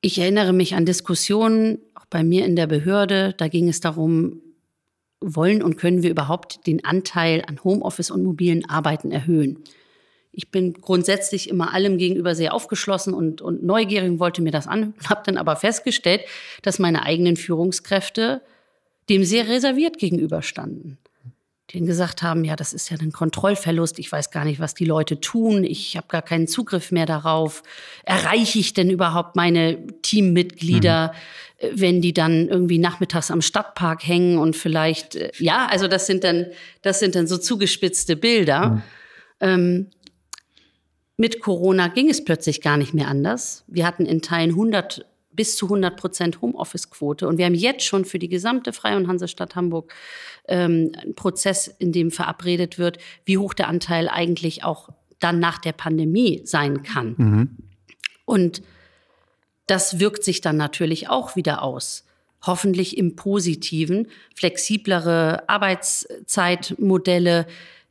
[0.00, 4.40] Ich erinnere mich an Diskussionen, auch bei mir in der Behörde, da ging es darum,
[5.20, 9.62] wollen und können wir überhaupt den Anteil an Homeoffice und mobilen Arbeiten erhöhen?
[10.32, 14.66] Ich bin grundsätzlich immer allem gegenüber sehr aufgeschlossen und, und neugierig und wollte mir das
[14.66, 16.22] an, habe dann aber festgestellt,
[16.62, 18.42] dass meine eigenen Führungskräfte
[19.08, 20.98] dem sehr reserviert gegenüberstanden
[21.72, 24.84] die gesagt haben, ja, das ist ja ein Kontrollverlust, ich weiß gar nicht, was die
[24.84, 27.62] Leute tun, ich habe gar keinen Zugriff mehr darauf.
[28.04, 31.14] Erreiche ich denn überhaupt meine Teammitglieder,
[31.62, 31.68] mhm.
[31.72, 36.24] wenn die dann irgendwie nachmittags am Stadtpark hängen und vielleicht, äh, ja, also das sind
[36.24, 36.46] dann,
[36.82, 38.68] das sind dann so zugespitzte Bilder.
[38.68, 38.82] Mhm.
[39.40, 39.86] Ähm,
[41.22, 43.62] mit Corona ging es plötzlich gar nicht mehr anders.
[43.68, 47.28] Wir hatten in Teilen 100 bis zu 100 Prozent Homeoffice-Quote.
[47.28, 49.94] Und wir haben jetzt schon für die gesamte Freie und Hansestadt Hamburg
[50.48, 54.88] ähm, einen Prozess, in dem verabredet wird, wie hoch der Anteil eigentlich auch
[55.20, 57.14] dann nach der Pandemie sein kann.
[57.16, 57.56] Mhm.
[58.24, 58.62] Und
[59.68, 62.04] das wirkt sich dann natürlich auch wieder aus.
[62.44, 67.46] Hoffentlich im Positiven, flexiblere Arbeitszeitmodelle,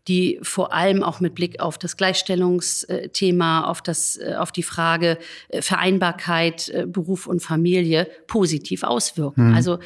[0.07, 5.17] die vor allem auch mit Blick auf das Gleichstellungsthema, auf, das, äh, auf die Frage
[5.49, 9.49] äh, Vereinbarkeit, äh, Beruf und Familie positiv auswirken.
[9.49, 9.55] Mhm.
[9.55, 9.79] Also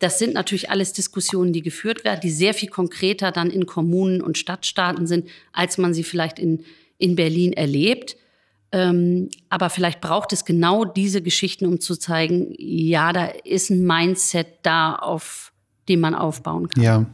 [0.00, 4.20] das sind natürlich alles Diskussionen, die geführt werden, die sehr viel konkreter dann in Kommunen
[4.20, 6.64] und Stadtstaaten sind, als man sie vielleicht in,
[6.98, 8.16] in Berlin erlebt.
[8.72, 13.86] Ähm, aber vielleicht braucht es genau diese Geschichten, um zu zeigen, ja, da ist ein
[13.86, 15.52] Mindset da, auf
[15.88, 16.82] dem man aufbauen kann.
[16.82, 17.06] Ja.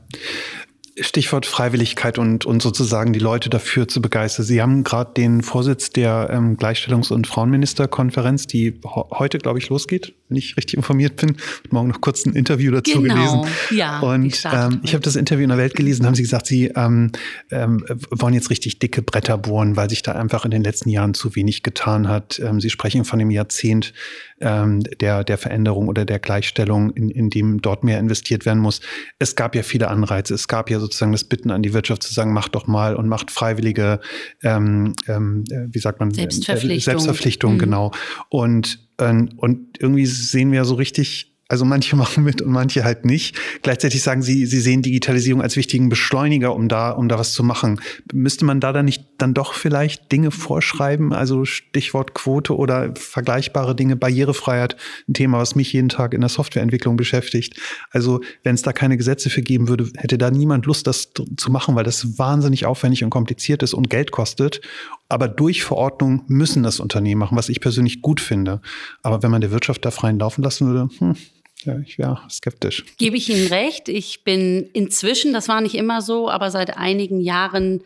[1.01, 4.45] Stichwort Freiwilligkeit und, und sozusagen die Leute dafür zu begeistern.
[4.45, 10.15] Sie haben gerade den Vorsitz der ähm, Gleichstellungs- und Frauenministerkonferenz, die heute, glaube ich, losgeht,
[10.29, 11.37] wenn ich richtig informiert bin.
[11.71, 13.14] Morgen noch kurz ein Interview dazu genau.
[13.14, 13.55] gelesen.
[13.71, 16.67] Ja, und ähm, ich habe das Interview in der Welt gelesen, haben Sie gesagt, Sie
[16.67, 17.12] ähm,
[17.51, 21.14] ähm, wollen jetzt richtig dicke Bretter bohren, weil sich da einfach in den letzten Jahren
[21.14, 22.38] zu wenig getan hat.
[22.38, 23.93] Ähm, Sie sprechen von dem Jahrzehnt
[24.41, 28.81] ähm, der, der Veränderung oder der Gleichstellung, in, in dem dort mehr investiert werden muss.
[29.19, 30.35] Es gab ja viele Anreize.
[30.35, 33.09] Es gab ja sozusagen das Bitten an die Wirtschaft zu sagen, macht doch mal und
[33.09, 34.01] macht freiwillige,
[34.43, 37.59] ähm, ähm, äh, wie sagt man, Selbstverpflichtung, Selbstverpflichtung mhm.
[37.59, 37.93] genau.
[38.29, 38.88] Und,
[39.37, 43.37] und irgendwie sehen wir so richtig also manche machen mit und manche halt nicht.
[43.63, 47.43] Gleichzeitig sagen sie, sie sehen Digitalisierung als wichtigen Beschleuniger, um da, um da was zu
[47.43, 47.81] machen.
[48.13, 51.13] Müsste man da dann nicht dann doch vielleicht Dinge vorschreiben?
[51.13, 54.77] Also Stichwort Quote oder vergleichbare Dinge, Barrierefreiheit,
[55.09, 57.59] ein Thema, was mich jeden Tag in der Softwareentwicklung beschäftigt.
[57.91, 61.51] Also wenn es da keine Gesetze für geben würde, hätte da niemand Lust, das zu
[61.51, 64.61] machen, weil das wahnsinnig aufwendig und kompliziert ist und Geld kostet.
[65.09, 68.61] Aber durch Verordnung müssen das Unternehmen machen, was ich persönlich gut finde.
[69.03, 71.16] Aber wenn man der Wirtschaft da freien Laufen lassen würde, hm,
[71.64, 72.85] ja, ich wäre skeptisch.
[72.99, 73.88] Gebe ich Ihnen recht.
[73.88, 77.83] Ich bin inzwischen, das war nicht immer so, aber seit einigen Jahren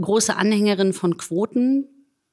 [0.00, 1.86] große Anhängerin von Quoten.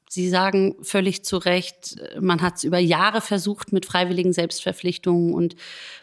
[0.10, 5.58] Sie sagen völlig zu Recht, man hat es über Jahre versucht mit freiwilligen Selbstverpflichtungen und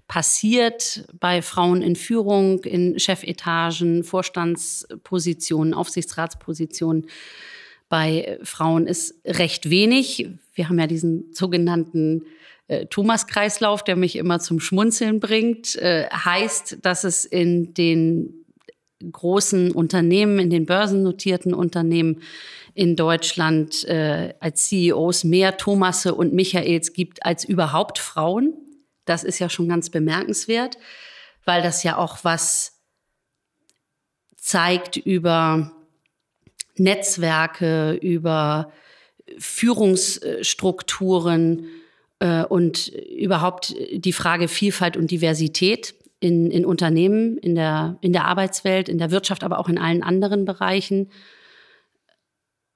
[0.09, 7.07] passiert bei Frauen in Führung, in Chefetagen, Vorstandspositionen, Aufsichtsratspositionen.
[7.89, 10.29] Bei Frauen ist recht wenig.
[10.55, 12.25] Wir haben ja diesen sogenannten
[12.67, 18.45] äh, Thomas-Kreislauf, der mich immer zum Schmunzeln bringt, äh, heißt, dass es in den
[19.13, 22.23] großen Unternehmen, in den börsennotierten Unternehmen
[22.75, 28.55] in Deutschland äh, als CEOs mehr Thomasse und Michaels gibt als überhaupt Frauen.
[29.05, 30.79] Das ist ja schon ganz bemerkenswert,
[31.45, 32.81] weil das ja auch was
[34.37, 35.73] zeigt über
[36.77, 38.71] Netzwerke, über
[39.39, 41.67] Führungsstrukturen,
[42.25, 48.25] äh, und überhaupt die Frage Vielfalt und Diversität in, in Unternehmen, in der, in der
[48.25, 51.11] Arbeitswelt, in der Wirtschaft, aber auch in allen anderen Bereichen.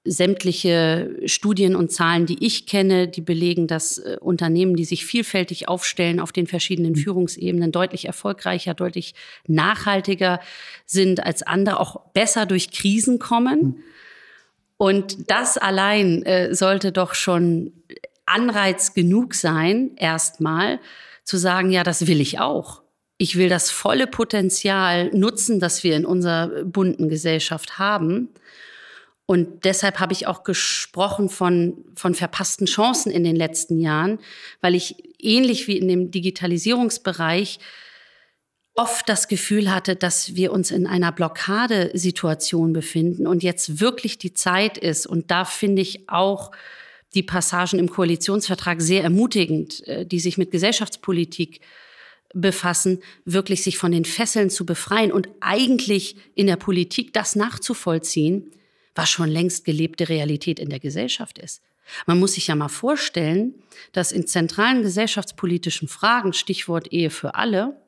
[0.05, 5.67] Sämtliche Studien und Zahlen, die ich kenne, die belegen, dass äh, Unternehmen, die sich vielfältig
[5.67, 6.97] aufstellen auf den verschiedenen mhm.
[6.97, 9.13] Führungsebenen, deutlich erfolgreicher, deutlich
[9.47, 10.39] nachhaltiger
[10.85, 13.59] sind als andere, auch besser durch Krisen kommen.
[13.59, 13.75] Mhm.
[14.77, 17.73] Und das allein äh, sollte doch schon
[18.25, 20.79] Anreiz genug sein, erstmal
[21.25, 22.81] zu sagen, ja, das will ich auch.
[23.17, 28.29] Ich will das volle Potenzial nutzen, das wir in unserer bunten Gesellschaft haben.
[29.29, 34.17] Und deshalb habe ich auch gesprochen von, von verpassten Chancen in den letzten Jahren,
[34.59, 37.59] weil ich ähnlich wie in dem Digitalisierungsbereich
[38.73, 44.33] oft das Gefühl hatte, dass wir uns in einer Blockadesituation befinden und jetzt wirklich die
[44.33, 45.05] Zeit ist.
[45.05, 46.49] Und da finde ich auch
[47.13, 51.61] die Passagen im Koalitionsvertrag sehr ermutigend, äh, die sich mit Gesellschaftspolitik
[52.33, 58.53] befassen, wirklich sich von den Fesseln zu befreien und eigentlich in der Politik das nachzuvollziehen,
[58.99, 61.61] was schon längst gelebte Realität in der Gesellschaft ist.
[62.05, 63.55] Man muss sich ja mal vorstellen,
[63.93, 67.81] dass in zentralen gesellschaftspolitischen Fragen, Stichwort Ehe für alle,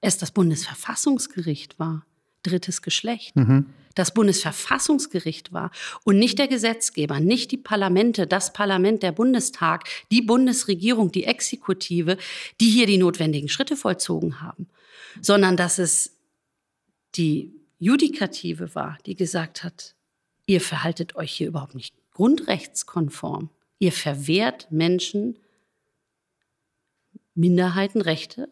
[0.00, 2.06] es das Bundesverfassungsgericht war,
[2.44, 3.34] drittes Geschlecht.
[3.34, 5.72] Mhm das Bundesverfassungsgericht war
[6.04, 12.16] und nicht der Gesetzgeber, nicht die Parlamente, das Parlament, der Bundestag, die Bundesregierung, die Exekutive,
[12.60, 14.68] die hier die notwendigen Schritte vollzogen haben,
[15.20, 16.16] sondern dass es
[17.16, 19.94] die Judikative war, die gesagt hat,
[20.46, 23.50] ihr verhaltet euch hier überhaupt nicht grundrechtskonform.
[23.78, 25.38] Ihr verwehrt Menschen
[27.34, 28.48] Minderheitenrechte,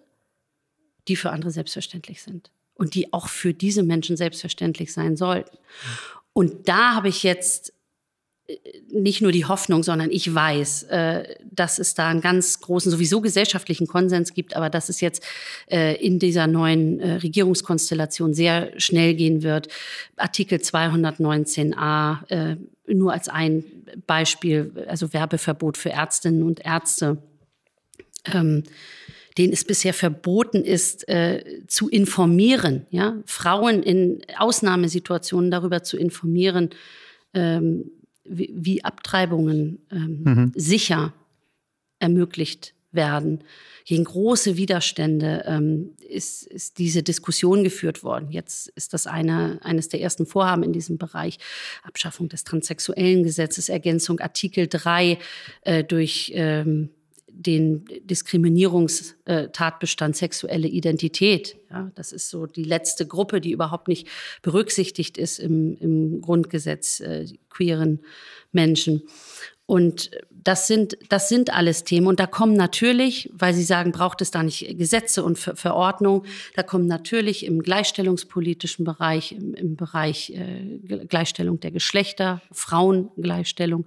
[1.08, 5.56] die für andere selbstverständlich sind und die auch für diese Menschen selbstverständlich sein sollten.
[6.32, 7.72] Und da habe ich jetzt
[8.92, 13.20] nicht nur die Hoffnung, sondern ich weiß, äh, dass es da einen ganz großen, sowieso
[13.20, 15.24] gesellschaftlichen Konsens gibt, aber dass es jetzt
[15.70, 19.68] äh, in dieser neuen äh, Regierungskonstellation sehr schnell gehen wird.
[20.16, 22.56] Artikel 219a, äh,
[22.92, 23.64] nur als ein
[24.06, 27.18] Beispiel, also Werbeverbot für Ärztinnen und Ärzte.
[28.32, 28.62] Ähm,
[29.38, 36.70] denen es bisher verboten ist, äh, zu informieren, ja, Frauen in Ausnahmesituationen darüber zu informieren,
[37.34, 37.90] ähm,
[38.28, 40.52] wie, wie, Abtreibungen ähm, mhm.
[40.54, 41.12] sicher
[41.98, 43.44] ermöglicht werden.
[43.84, 48.30] Gegen große Widerstände ähm, ist, ist, diese Diskussion geführt worden.
[48.30, 51.38] Jetzt ist das eine, eines der ersten Vorhaben in diesem Bereich.
[51.84, 55.18] Abschaffung des transsexuellen Gesetzes, Ergänzung Artikel 3
[55.62, 56.90] äh, durch ähm,
[57.38, 61.58] den Diskriminierungstatbestand sexuelle Identität.
[61.70, 64.08] Ja, das ist so die letzte Gruppe, die überhaupt nicht
[64.42, 68.00] berücksichtigt ist im, im Grundgesetz äh, queeren
[68.52, 69.02] Menschen.
[69.66, 72.06] Und das sind, das sind alles Themen.
[72.06, 76.22] Und da kommen natürlich, weil Sie sagen, braucht es da nicht Gesetze und Ver Verordnungen,
[76.54, 83.86] da kommen natürlich im gleichstellungspolitischen Bereich, im, im Bereich äh, Gleichstellung der Geschlechter, Frauengleichstellung,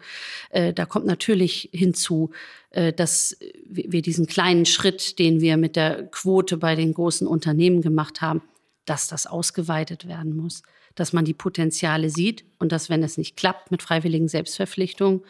[0.49, 2.31] äh, da kommt natürlich hinzu,
[2.71, 7.81] äh, dass wir diesen kleinen Schritt, den wir mit der Quote bei den großen Unternehmen
[7.81, 8.41] gemacht haben,
[8.83, 10.63] dass das ausgeweitet werden muss,
[10.95, 15.21] dass man die Potenziale sieht und dass, wenn es nicht klappt mit freiwilligen Selbstverpflichtungen,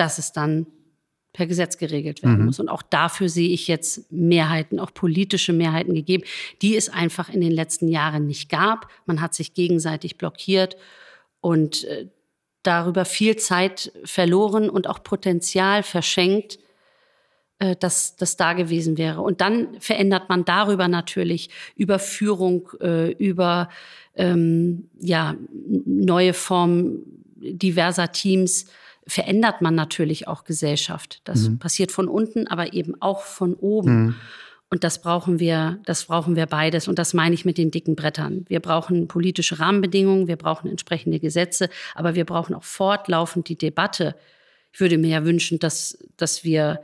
[0.00, 0.66] dass es dann
[1.34, 2.46] per Gesetz geregelt werden mhm.
[2.46, 2.58] muss.
[2.58, 6.24] Und auch dafür sehe ich jetzt Mehrheiten, auch politische Mehrheiten gegeben,
[6.62, 8.88] die es einfach in den letzten Jahren nicht gab.
[9.04, 10.76] Man hat sich gegenseitig blockiert
[11.42, 12.08] und äh,
[12.62, 16.58] darüber viel Zeit verloren und auch Potenzial verschenkt,
[17.58, 19.20] äh, dass das da gewesen wäre.
[19.20, 23.68] Und dann verändert man darüber natürlich über Führung, äh, über
[24.16, 25.36] ähm, ja,
[25.84, 27.02] neue Formen
[27.36, 28.66] diverser Teams
[29.10, 31.20] verändert man natürlich auch Gesellschaft.
[31.24, 31.58] Das mhm.
[31.58, 34.04] passiert von unten, aber eben auch von oben.
[34.04, 34.14] Mhm.
[34.72, 36.86] Und das brauchen wir, das brauchen wir beides.
[36.86, 38.44] Und das meine ich mit den dicken Brettern.
[38.48, 44.14] Wir brauchen politische Rahmenbedingungen, wir brauchen entsprechende Gesetze, aber wir brauchen auch fortlaufend die Debatte.
[44.72, 46.80] Ich würde mir ja wünschen, dass, dass wir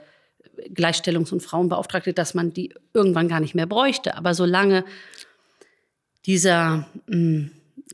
[0.75, 4.17] Gleichstellungs- und Frauenbeauftragte, dass man die irgendwann gar nicht mehr bräuchte.
[4.17, 4.85] Aber solange
[6.25, 7.51] dieser mh, hm,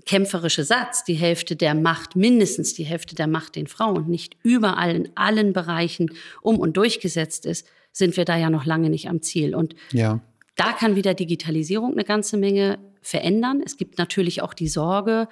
[0.07, 4.95] kämpferische Satz, die Hälfte der Macht, mindestens die Hälfte der Macht den Frauen, nicht überall
[4.95, 6.11] in allen Bereichen
[6.43, 9.55] um und durchgesetzt ist, sind wir da ja noch lange nicht am Ziel.
[9.55, 10.21] Und ja.
[10.57, 13.63] da kann wieder Digitalisierung eine ganze Menge verändern.
[13.65, 15.29] Es gibt natürlich auch die Sorge,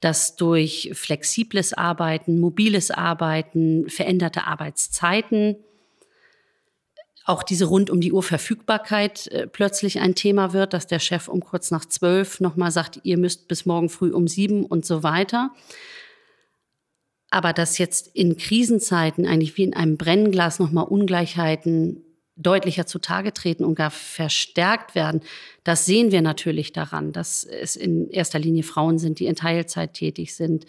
[0.00, 5.56] dass durch flexibles Arbeiten, mobiles Arbeiten, veränderte Arbeitszeiten
[7.24, 11.28] auch diese rund um die Uhr Verfügbarkeit äh, plötzlich ein Thema wird, dass der Chef
[11.28, 15.02] um kurz nach zwölf nochmal sagt, ihr müsst bis morgen früh um sieben und so
[15.02, 15.50] weiter.
[17.30, 22.04] Aber dass jetzt in Krisenzeiten eigentlich wie in einem Brennglas nochmal Ungleichheiten
[22.42, 25.20] deutlicher zutage treten und gar verstärkt werden,
[25.64, 29.94] das sehen wir natürlich daran, dass es in erster Linie Frauen sind, die in Teilzeit
[29.94, 30.66] tätig sind,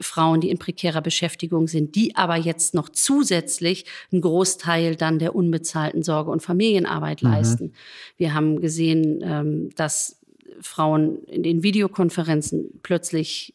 [0.00, 5.34] Frauen, die in prekärer Beschäftigung sind, die aber jetzt noch zusätzlich einen Großteil dann der
[5.34, 7.30] unbezahlten Sorge- und Familienarbeit mhm.
[7.30, 7.72] leisten.
[8.16, 10.20] Wir haben gesehen, ähm, dass
[10.60, 13.54] Frauen in den Videokonferenzen plötzlich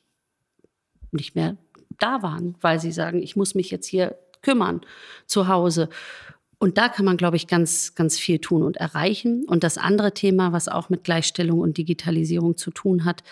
[1.11, 1.57] nicht mehr
[1.99, 4.81] da waren, weil sie sagen, ich muss mich jetzt hier kümmern
[5.25, 5.89] zu Hause.
[6.61, 9.45] Und da kann man, glaube ich, ganz, ganz viel tun und erreichen.
[9.47, 13.23] Und das andere Thema, was auch mit Gleichstellung und Digitalisierung zu tun hat,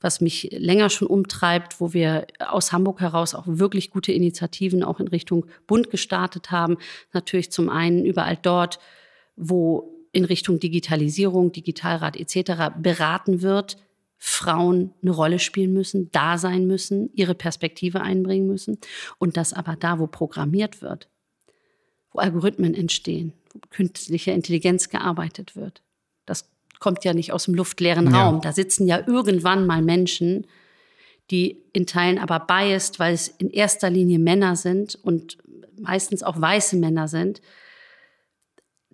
[0.00, 5.00] was mich länger schon umtreibt, wo wir aus Hamburg heraus auch wirklich gute Initiativen auch
[5.00, 6.76] in Richtung Bund gestartet haben.
[7.12, 8.78] Natürlich zum einen überall dort,
[9.34, 12.72] wo in Richtung Digitalisierung, Digitalrat etc.
[12.80, 13.78] beraten wird,
[14.16, 18.78] Frauen eine Rolle spielen müssen, da sein müssen, ihre Perspektive einbringen müssen.
[19.18, 21.08] Und das aber da, wo programmiert wird,
[22.16, 25.82] wo Algorithmen entstehen, wo künstliche Intelligenz gearbeitet wird.
[26.24, 26.48] Das
[26.80, 28.24] kommt ja nicht aus dem luftleeren ja.
[28.24, 28.40] Raum.
[28.40, 30.46] Da sitzen ja irgendwann mal Menschen,
[31.30, 35.38] die in Teilen aber biased, weil es in erster Linie Männer sind und
[35.78, 37.42] meistens auch weiße Männer sind,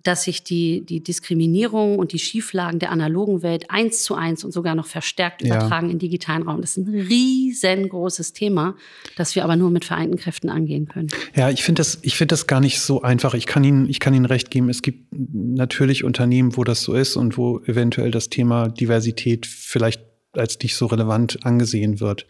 [0.03, 4.51] dass sich die, die Diskriminierung und die Schieflagen der analogen Welt eins zu eins und
[4.51, 5.93] sogar noch verstärkt übertragen ja.
[5.93, 6.59] in digitalen Raum.
[6.59, 8.75] Das ist ein riesengroßes Thema,
[9.15, 11.07] das wir aber nur mit vereinten Kräften angehen können.
[11.35, 13.33] Ja, ich finde das, ich finde das gar nicht so einfach.
[13.33, 14.69] Ich kann Ihnen, ich kann Ihnen recht geben.
[14.69, 20.01] Es gibt natürlich Unternehmen, wo das so ist und wo eventuell das Thema Diversität vielleicht
[20.33, 22.27] als nicht so relevant angesehen wird.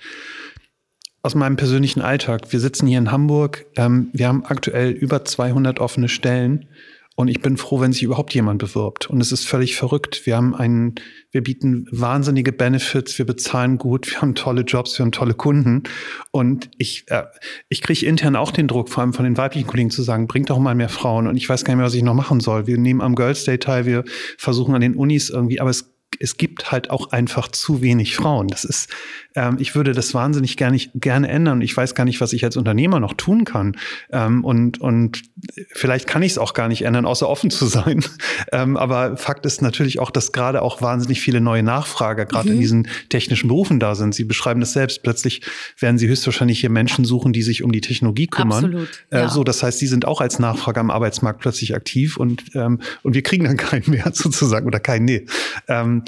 [1.24, 2.52] Aus meinem persönlichen Alltag.
[2.52, 3.66] Wir sitzen hier in Hamburg.
[3.78, 6.68] Ähm, wir haben aktuell über 200 offene Stellen.
[7.16, 9.10] Und ich bin froh, wenn sich überhaupt jemand bewirbt.
[9.10, 10.26] Und es ist völlig verrückt.
[10.26, 10.96] Wir haben einen,
[11.32, 15.84] wir bieten wahnsinnige Benefits, wir bezahlen gut, wir haben tolle Jobs, wir haben tolle Kunden.
[16.32, 17.24] Und ich, äh,
[17.70, 20.50] ich kriege intern auch den Druck, vor allem von den weiblichen Kollegen zu sagen, bringt
[20.50, 21.28] doch mal mehr Frauen.
[21.28, 22.66] Und ich weiß gar nicht mehr, was ich noch machen soll.
[22.66, 24.04] Wir nehmen am Girls Day teil, wir
[24.38, 28.48] versuchen an den Unis irgendwie, aber es es gibt halt auch einfach zu wenig Frauen.
[28.48, 28.90] Das ist,
[29.36, 31.62] ähm, ich würde das wahnsinnig gerne, gerne ändern.
[31.62, 33.78] Ich weiß gar nicht, was ich als Unternehmer noch tun kann.
[34.12, 35.24] Ähm, und, und
[35.72, 38.04] vielleicht kann ich es auch gar nicht ändern, außer offen zu sein.
[38.52, 42.56] ähm, aber Fakt ist natürlich auch, dass gerade auch wahnsinnig viele neue Nachfrager gerade mhm.
[42.56, 44.14] in diesen technischen Berufen da sind.
[44.16, 45.04] Sie beschreiben das selbst.
[45.04, 45.42] Plötzlich
[45.80, 48.66] werden sie höchstwahrscheinlich hier Menschen suchen, die sich um die Technologie kümmern.
[48.66, 49.26] Absolut, äh, ja.
[49.26, 52.80] äh, so, das heißt, sie sind auch als Nachfrager am Arbeitsmarkt plötzlich aktiv und, ähm,
[53.02, 55.26] und wir kriegen dann keinen mehr sozusagen oder keinen, nee.
[55.68, 56.04] Ähm,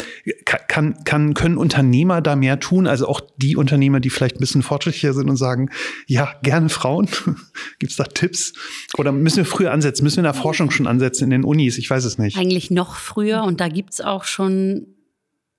[0.68, 2.88] kann, kann, können Unternehmer da mehr tun?
[2.88, 5.70] Also auch die Unternehmer, die vielleicht ein bisschen fortschrittlicher sind und sagen,
[6.08, 7.08] ja, gerne Frauen.
[7.80, 8.54] Gibt es da Tipps?
[8.98, 10.04] Oder müssen wir früher ansetzen?
[10.04, 11.78] Müssen wir in der Forschung schon ansetzen, in den Unis?
[11.78, 12.38] Ich weiß es nicht.
[12.38, 14.88] Eigentlich noch früher und da gibt es auch schon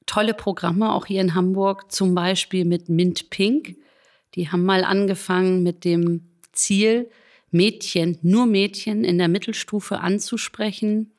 [0.07, 3.77] tolle Programme, auch hier in Hamburg, zum Beispiel mit Mint Pink.
[4.35, 7.11] Die haben mal angefangen mit dem Ziel,
[7.51, 11.13] Mädchen, nur Mädchen in der Mittelstufe anzusprechen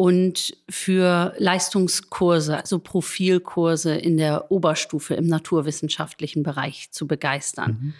[0.00, 7.78] und für Leistungskurse, also Profilkurse in der Oberstufe im naturwissenschaftlichen Bereich zu begeistern.
[7.78, 7.94] Mhm.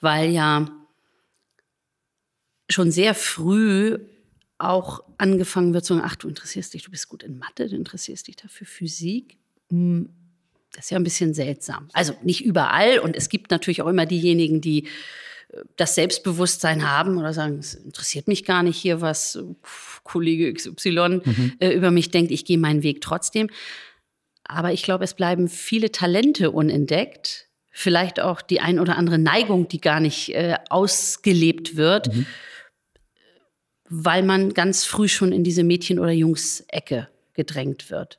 [0.00, 0.70] Weil ja
[2.70, 3.98] schon sehr früh
[4.58, 7.74] auch angefangen wird zu sagen, ach, du interessierst dich, du bist gut in Mathe, du
[7.74, 9.36] interessierst dich dafür Physik.
[9.68, 10.10] Hm,
[10.72, 11.88] das ist ja ein bisschen seltsam.
[11.92, 14.86] Also nicht überall und es gibt natürlich auch immer diejenigen, die
[15.76, 19.38] das Selbstbewusstsein haben oder sagen, es interessiert mich gar nicht hier, was
[20.02, 21.52] Kollege XY mhm.
[21.58, 23.50] äh, über mich denkt, ich gehe meinen Weg trotzdem.
[24.44, 29.68] Aber ich glaube, es bleiben viele Talente unentdeckt, vielleicht auch die ein oder andere Neigung,
[29.68, 32.26] die gar nicht äh, ausgelebt wird, mhm.
[33.88, 38.18] weil man ganz früh schon in diese Mädchen- oder Jungs-Ecke gedrängt wird.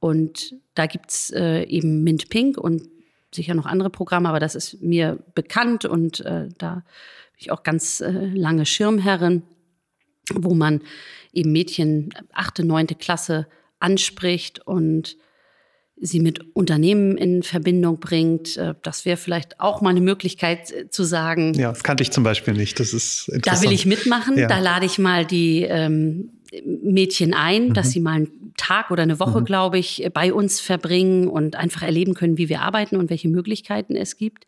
[0.00, 2.88] Und da gibt es äh, eben Mint Pink und
[3.34, 7.62] sicher noch andere Programme, aber das ist mir bekannt und äh, da bin ich auch
[7.62, 9.42] ganz äh, lange Schirmherrin,
[10.34, 10.82] wo man
[11.32, 13.46] eben Mädchen achte, neunte Klasse
[13.78, 15.16] anspricht und
[16.02, 18.56] sie mit Unternehmen in Verbindung bringt.
[18.56, 21.54] Äh, das wäre vielleicht auch mal eine Möglichkeit äh, zu sagen.
[21.54, 22.80] Ja, das kannte ich zum Beispiel nicht.
[22.80, 23.64] Das ist interessant.
[23.64, 24.38] Da will ich mitmachen.
[24.38, 24.48] Ja.
[24.48, 27.74] Da lade ich mal die ähm, Mädchen ein, mhm.
[27.74, 29.44] dass sie mal einen Tag oder eine Woche, mhm.
[29.44, 33.96] glaube ich, bei uns verbringen und einfach erleben können, wie wir arbeiten und welche Möglichkeiten
[33.96, 34.46] es gibt.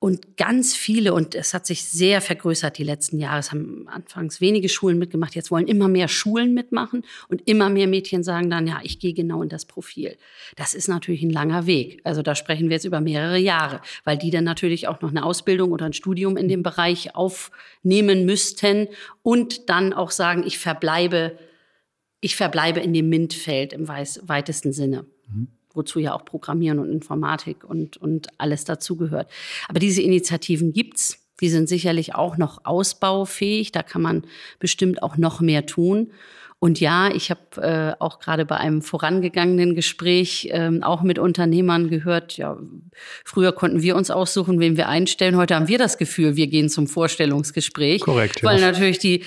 [0.00, 4.40] Und ganz viele, und es hat sich sehr vergrößert die letzten Jahre, es haben anfangs
[4.40, 8.68] wenige Schulen mitgemacht, jetzt wollen immer mehr Schulen mitmachen und immer mehr Mädchen sagen dann,
[8.68, 10.16] ja, ich gehe genau in das Profil.
[10.54, 12.00] Das ist natürlich ein langer Weg.
[12.04, 15.24] Also da sprechen wir jetzt über mehrere Jahre, weil die dann natürlich auch noch eine
[15.24, 18.86] Ausbildung oder ein Studium in dem Bereich aufnehmen müssten
[19.22, 21.36] und dann auch sagen, ich verbleibe,
[22.20, 25.06] ich verbleibe in dem MINT-Feld im weitesten Sinne.
[25.26, 29.30] Mhm wozu ja auch Programmieren und Informatik und, und alles dazugehört.
[29.68, 31.24] Aber diese Initiativen gibt's.
[31.40, 33.72] Die sind sicherlich auch noch ausbaufähig.
[33.72, 34.24] Da kann man
[34.58, 36.10] bestimmt auch noch mehr tun.
[36.60, 41.88] Und ja, ich habe äh, auch gerade bei einem vorangegangenen Gespräch äh, auch mit Unternehmern
[41.88, 42.58] gehört, ja,
[43.24, 45.36] früher konnten wir uns aussuchen, wen wir einstellen.
[45.36, 48.00] Heute haben wir das Gefühl, wir gehen zum Vorstellungsgespräch.
[48.00, 48.42] Korrekt.
[48.42, 48.66] Weil ja.
[48.66, 49.24] natürlich die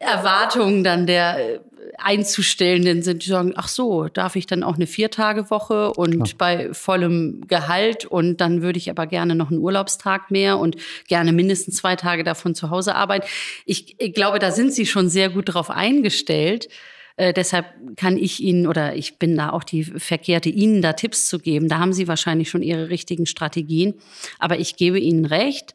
[0.00, 1.60] Erwartungen dann der äh,
[1.98, 6.28] Einzustellenden sind, die sagen, ach so, darf ich dann auch eine Viertagewoche und Klar.
[6.38, 10.76] bei vollem Gehalt und dann würde ich aber gerne noch einen Urlaubstag mehr und
[11.08, 13.26] gerne mindestens zwei Tage davon zu Hause arbeiten.
[13.66, 16.68] Ich, ich glaube, da sind sie schon sehr gut drauf eingestellt.
[17.16, 17.66] Äh, deshalb
[17.96, 21.68] kann ich Ihnen oder ich bin da auch die Verkehrte, Ihnen da Tipps zu geben.
[21.68, 23.94] Da haben Sie wahrscheinlich schon Ihre richtigen Strategien.
[24.38, 25.74] Aber ich gebe Ihnen recht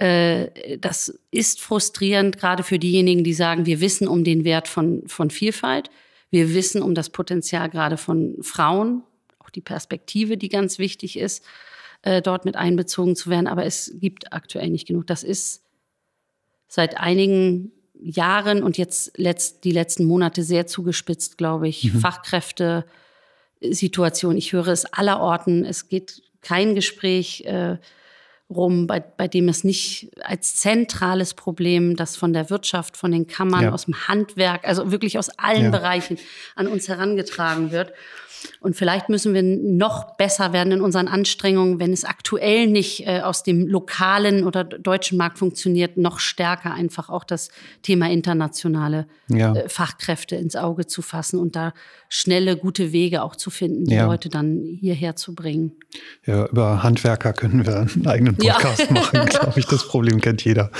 [0.00, 5.28] das ist frustrierend, gerade für diejenigen, die sagen, wir wissen um den Wert von, von
[5.28, 5.90] Vielfalt,
[6.30, 9.02] wir wissen um das Potenzial gerade von Frauen,
[9.40, 11.44] auch die Perspektive, die ganz wichtig ist,
[12.00, 15.06] äh, dort mit einbezogen zu werden, aber es gibt aktuell nicht genug.
[15.06, 15.64] Das ist
[16.66, 21.92] seit einigen Jahren und jetzt letzt, die letzten Monate sehr zugespitzt, glaube ich.
[21.92, 22.00] Mhm.
[22.00, 24.38] Fachkräfte-Situation.
[24.38, 25.66] Ich höre es allerorten.
[25.66, 27.44] Es geht kein Gespräch.
[27.44, 27.76] Äh,
[28.50, 33.26] rum, bei, bei dem es nicht als zentrales Problem, das von der Wirtschaft, von den
[33.26, 33.72] Kammern, ja.
[33.72, 35.70] aus dem Handwerk, also wirklich aus allen ja.
[35.70, 36.18] Bereichen
[36.56, 37.92] an uns herangetragen wird.
[38.60, 43.20] Und vielleicht müssen wir noch besser werden in unseren Anstrengungen, wenn es aktuell nicht äh,
[43.20, 47.50] aus dem lokalen oder deutschen Markt funktioniert, noch stärker einfach auch das
[47.82, 49.54] Thema internationale ja.
[49.54, 51.72] äh, Fachkräfte ins Auge zu fassen und da
[52.08, 54.06] schnelle, gute Wege auch zu finden, die ja.
[54.06, 55.72] Leute dann hierher zu bringen.
[56.26, 58.92] Ja, über Handwerker können wir einen eigenen Podcast ja.
[58.92, 59.66] machen, glaube ich.
[59.66, 60.70] Das Problem kennt jeder.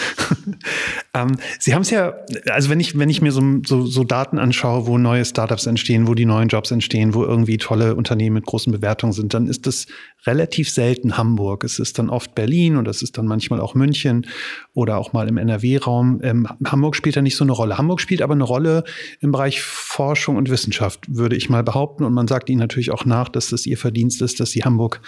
[1.14, 2.14] ähm, Sie haben es ja,
[2.50, 6.06] also wenn ich, wenn ich mir so, so, so Daten anschaue, wo neue Startups entstehen,
[6.06, 9.66] wo die neuen Jobs entstehen, wo irgendwie tolle Unternehmen mit großen Bewertungen sind, dann ist
[9.66, 9.86] das
[10.26, 11.64] relativ selten Hamburg.
[11.64, 14.26] Es ist dann oft Berlin und es ist dann manchmal auch München
[14.74, 16.20] oder auch mal im NRW-Raum.
[16.22, 17.78] Ähm, Hamburg spielt da nicht so eine Rolle.
[17.78, 18.84] Hamburg spielt aber eine Rolle
[19.20, 22.04] im Bereich Forschung und Wissenschaft, würde ich mal behaupten.
[22.04, 25.00] Und man sagt ihnen natürlich auch nach, dass das ihr Verdienst ist, dass sie Hamburg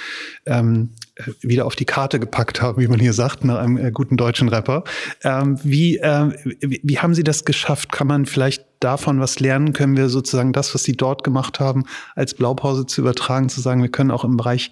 [0.47, 0.91] ähm,
[1.41, 4.49] wieder auf die Karte gepackt haben, wie man hier sagt, nach einem äh, guten deutschen
[4.49, 4.85] Rapper.
[5.23, 6.31] Ähm, wie, äh,
[6.61, 7.93] wie, wie haben Sie das geschafft?
[7.93, 9.73] Kann man vielleicht davon was lernen?
[9.73, 11.85] Können wir sozusagen das, was Sie dort gemacht haben,
[12.15, 14.71] als Blaupause zu übertragen, zu sagen, wir können auch im Bereich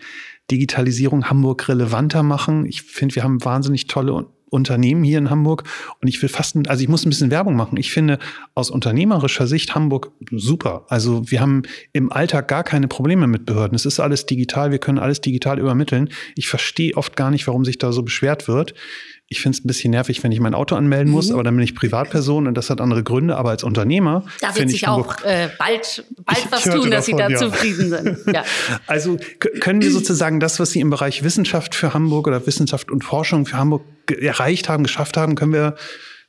[0.51, 2.66] Digitalisierung Hamburg relevanter machen?
[2.66, 4.12] Ich finde, wir haben wahnsinnig tolle
[4.51, 5.64] Unternehmen hier in Hamburg.
[6.01, 7.76] Und ich will fast, also ich muss ein bisschen Werbung machen.
[7.76, 8.18] Ich finde
[8.55, 10.84] aus unternehmerischer Sicht Hamburg super.
[10.88, 13.74] Also wir haben im Alltag gar keine Probleme mit Behörden.
[13.74, 14.70] Es ist alles digital.
[14.70, 16.11] Wir können alles digital übermitteln.
[16.36, 18.74] Ich verstehe oft gar nicht, warum sich da so beschwert wird
[19.33, 21.35] ich finde es ein bisschen nervig, wenn ich mein Auto anmelden muss, mhm.
[21.35, 23.37] aber dann bin ich Privatperson und das hat andere Gründe.
[23.37, 24.24] Aber als Unternehmer.
[24.41, 27.28] Da wird sich auch äh, bald, bald ich, was ich tun, dass davon, Sie da
[27.28, 27.39] ja.
[27.39, 28.18] zufrieden sind.
[28.35, 28.45] Ja.
[28.89, 29.18] Also
[29.61, 33.47] können wir sozusagen das, was Sie im Bereich Wissenschaft für Hamburg oder Wissenschaft und Forschung
[33.47, 35.76] für Hamburg erreicht haben, geschafft haben, können wir,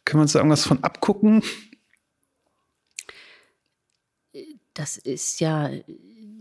[0.05, 1.41] können wir uns da irgendwas von abgucken?
[4.75, 5.71] Das ist ja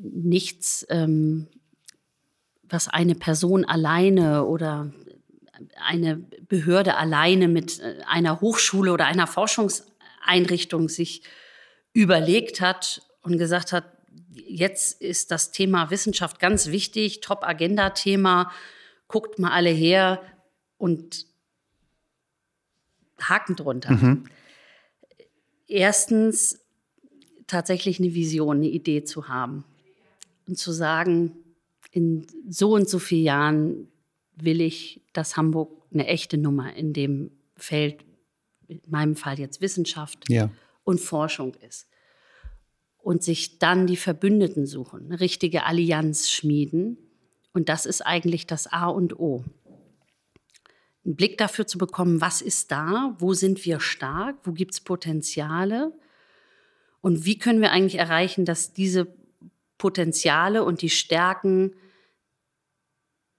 [0.03, 1.47] nichts, ähm,
[2.69, 4.93] was eine Person alleine oder
[5.77, 11.23] eine Behörde alleine mit äh, einer Hochschule oder einer Forschungseinrichtung sich
[11.93, 13.85] überlegt hat und gesagt hat,
[14.35, 18.51] jetzt ist das Thema Wissenschaft ganz wichtig, Top-Agenda-Thema,
[19.09, 20.23] guckt mal alle her
[20.79, 21.27] und
[23.21, 23.93] Haken drunter.
[23.93, 24.25] Mhm.
[25.67, 26.61] Erstens
[27.47, 29.65] tatsächlich eine Vision, eine Idee zu haben
[30.47, 31.37] und zu sagen,
[31.93, 33.89] in so und so vielen Jahren
[34.45, 38.05] will ich, dass Hamburg eine echte Nummer in dem Feld,
[38.69, 40.51] in meinem Fall jetzt Wissenschaft ja.
[40.85, 41.89] und Forschung ist.
[42.99, 46.99] Und sich dann die Verbündeten suchen, eine richtige Allianz schmieden.
[47.53, 49.45] Und das ist eigentlich das A und O.
[51.05, 54.81] Einen Blick dafür zu bekommen, was ist da, wo sind wir stark, wo gibt es
[54.81, 55.93] Potenziale
[57.01, 59.07] und wie können wir eigentlich erreichen, dass diese
[59.79, 61.73] Potenziale und die Stärken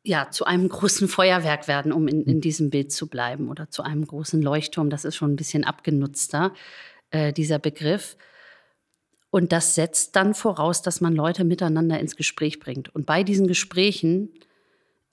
[0.03, 2.41] ja, zu einem großen Feuerwerk werden, um in, in hm.
[2.41, 4.89] diesem Bild zu bleiben, oder zu einem großen Leuchtturm.
[4.89, 6.53] Das ist schon ein bisschen abgenutzter,
[7.11, 8.17] äh, dieser Begriff.
[9.29, 12.93] Und das setzt dann voraus, dass man Leute miteinander ins Gespräch bringt.
[12.93, 14.29] Und bei diesen Gesprächen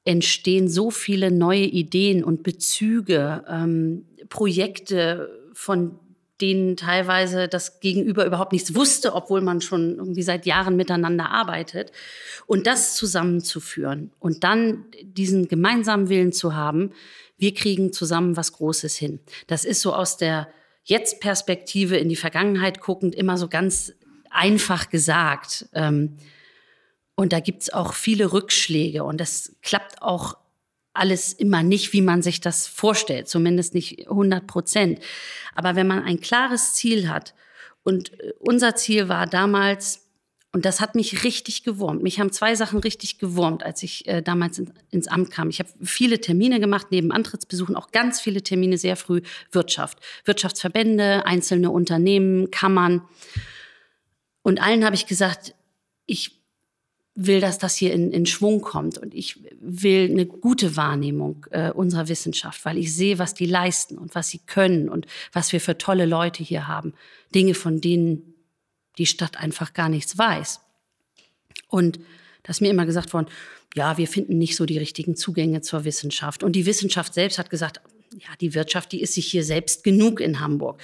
[0.05, 5.99] entstehen so viele neue Ideen und Bezüge, ähm, Projekte, von
[6.41, 11.93] denen teilweise das Gegenüber überhaupt nichts wusste, obwohl man schon irgendwie seit Jahren miteinander arbeitet.
[12.47, 16.93] Und das zusammenzuführen und dann diesen gemeinsamen Willen zu haben,
[17.36, 19.20] wir kriegen zusammen was Großes hin.
[19.47, 20.49] Das ist so aus der
[20.84, 23.93] Jetzt-Perspektive in die Vergangenheit guckend immer so ganz
[24.30, 25.68] einfach gesagt.
[25.74, 26.16] Ähm,
[27.14, 30.36] und da gibt's auch viele Rückschläge und das klappt auch
[30.99, 35.01] alles immer nicht, wie man sich das vorstellt, zumindest nicht 100 Prozent.
[35.55, 37.34] Aber wenn man ein klares Ziel hat,
[37.84, 40.05] und äh, unser Ziel war damals,
[40.53, 42.03] und das hat mich richtig gewurmt.
[42.03, 45.51] Mich haben zwei Sachen richtig gewurmt, als ich äh, damals in, ins Amt kam.
[45.51, 49.20] Ich habe viele Termine gemacht, neben Antrittsbesuchen auch ganz viele Termine sehr früh
[49.53, 49.99] Wirtschaft.
[50.24, 53.03] Wirtschaftsverbände, einzelne Unternehmen, Kammern.
[54.42, 55.55] Und allen habe ich gesagt,
[56.07, 56.38] ich
[57.20, 58.96] will, dass das hier in, in Schwung kommt.
[58.96, 63.98] Und ich will eine gute Wahrnehmung äh, unserer Wissenschaft, weil ich sehe, was die leisten
[63.98, 66.94] und was sie können und was wir für tolle Leute hier haben.
[67.34, 68.34] Dinge, von denen
[68.98, 70.60] die Stadt einfach gar nichts weiß.
[71.66, 71.98] Und
[72.44, 73.26] da ist mir immer gesagt worden,
[73.74, 76.44] ja, wir finden nicht so die richtigen Zugänge zur Wissenschaft.
[76.44, 77.80] Und die Wissenschaft selbst hat gesagt,
[78.12, 80.80] ja, die Wirtschaft, die ist sich hier selbst genug in Hamburg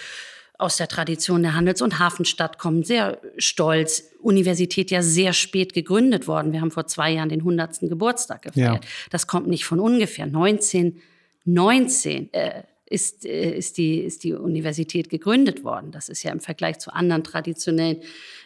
[0.59, 4.11] aus der Tradition der Handels- und Hafenstadt kommen, sehr stolz.
[4.21, 6.53] Universität ja sehr spät gegründet worden.
[6.53, 7.81] Wir haben vor zwei Jahren den 100.
[7.81, 8.85] Geburtstag gefeiert.
[8.85, 8.91] Ja.
[9.11, 10.25] Das kommt nicht von ungefähr.
[10.25, 15.91] 1919 äh, ist, äh, ist, die, ist die Universität gegründet worden.
[15.91, 17.99] Das ist ja im Vergleich zu anderen traditionellen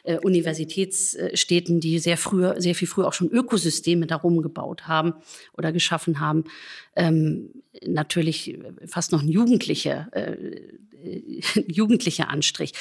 [0.04, 5.14] äh, Universitätsstädten, die sehr früher, sehr viel früher auch schon Ökosysteme darum gebaut haben
[5.56, 6.44] oder geschaffen haben,
[6.96, 7.50] ähm,
[7.86, 10.36] natürlich fast noch ein jugendlicher, äh,
[11.66, 12.72] jugendlicher Anstrich.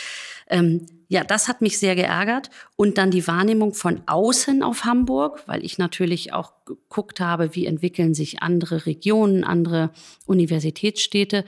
[0.49, 2.49] Ähm, ja, das hat mich sehr geärgert.
[2.76, 7.65] Und dann die Wahrnehmung von außen auf Hamburg, weil ich natürlich auch geguckt habe, wie
[7.65, 9.91] entwickeln sich andere Regionen, andere
[10.26, 11.45] Universitätsstädte.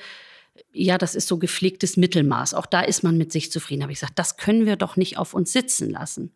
[0.74, 2.54] Ja, das ist so gepflegtes Mittelmaß.
[2.54, 3.84] Auch da ist man mit sich zufrieden.
[3.84, 6.32] Aber ich gesagt, das können wir doch nicht auf uns sitzen lassen.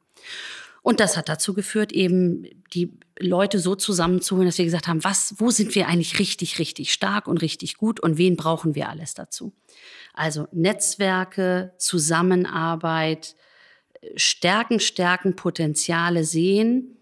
[0.81, 5.35] Und das hat dazu geführt, eben die Leute so zusammenzuholen, dass wir gesagt haben, was,
[5.37, 9.13] wo sind wir eigentlich richtig, richtig stark und richtig gut und wen brauchen wir alles
[9.13, 9.53] dazu?
[10.13, 13.35] Also Netzwerke, Zusammenarbeit,
[14.15, 16.97] Stärken, Stärken, Potenziale sehen,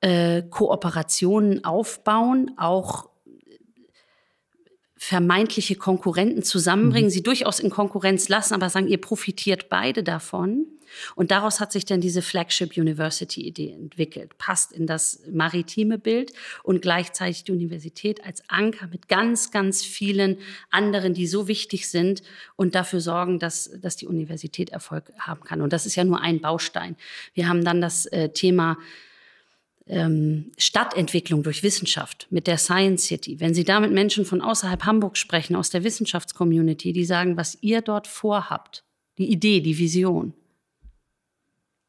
[0.00, 3.08] äh, Kooperationen aufbauen, auch
[4.98, 7.12] vermeintliche Konkurrenten zusammenbringen, mhm.
[7.12, 10.66] sie durchaus in Konkurrenz lassen, aber sagen, ihr profitiert beide davon.
[11.14, 14.38] Und daraus hat sich dann diese Flagship University Idee entwickelt.
[14.38, 16.32] Passt in das maritime Bild
[16.62, 20.38] und gleichzeitig die Universität als Anker mit ganz, ganz vielen
[20.70, 22.22] anderen, die so wichtig sind
[22.54, 25.60] und dafür sorgen, dass, dass die Universität Erfolg haben kann.
[25.60, 26.96] Und das ist ja nur ein Baustein.
[27.34, 28.78] Wir haben dann das äh, Thema
[29.88, 33.38] ähm, Stadtentwicklung durch Wissenschaft mit der Science City.
[33.40, 37.56] Wenn Sie da mit Menschen von außerhalb Hamburg sprechen, aus der Wissenschaftscommunity, die sagen, was
[37.60, 38.84] ihr dort vorhabt,
[39.18, 40.34] die Idee, die Vision,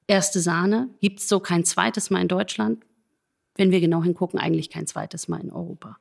[0.05, 2.83] erste Sahne, gibt es so kein zweites Mal in Deutschland.
[3.55, 5.97] Wenn wir genau hingucken, eigentlich kein zweites Mal in Europa.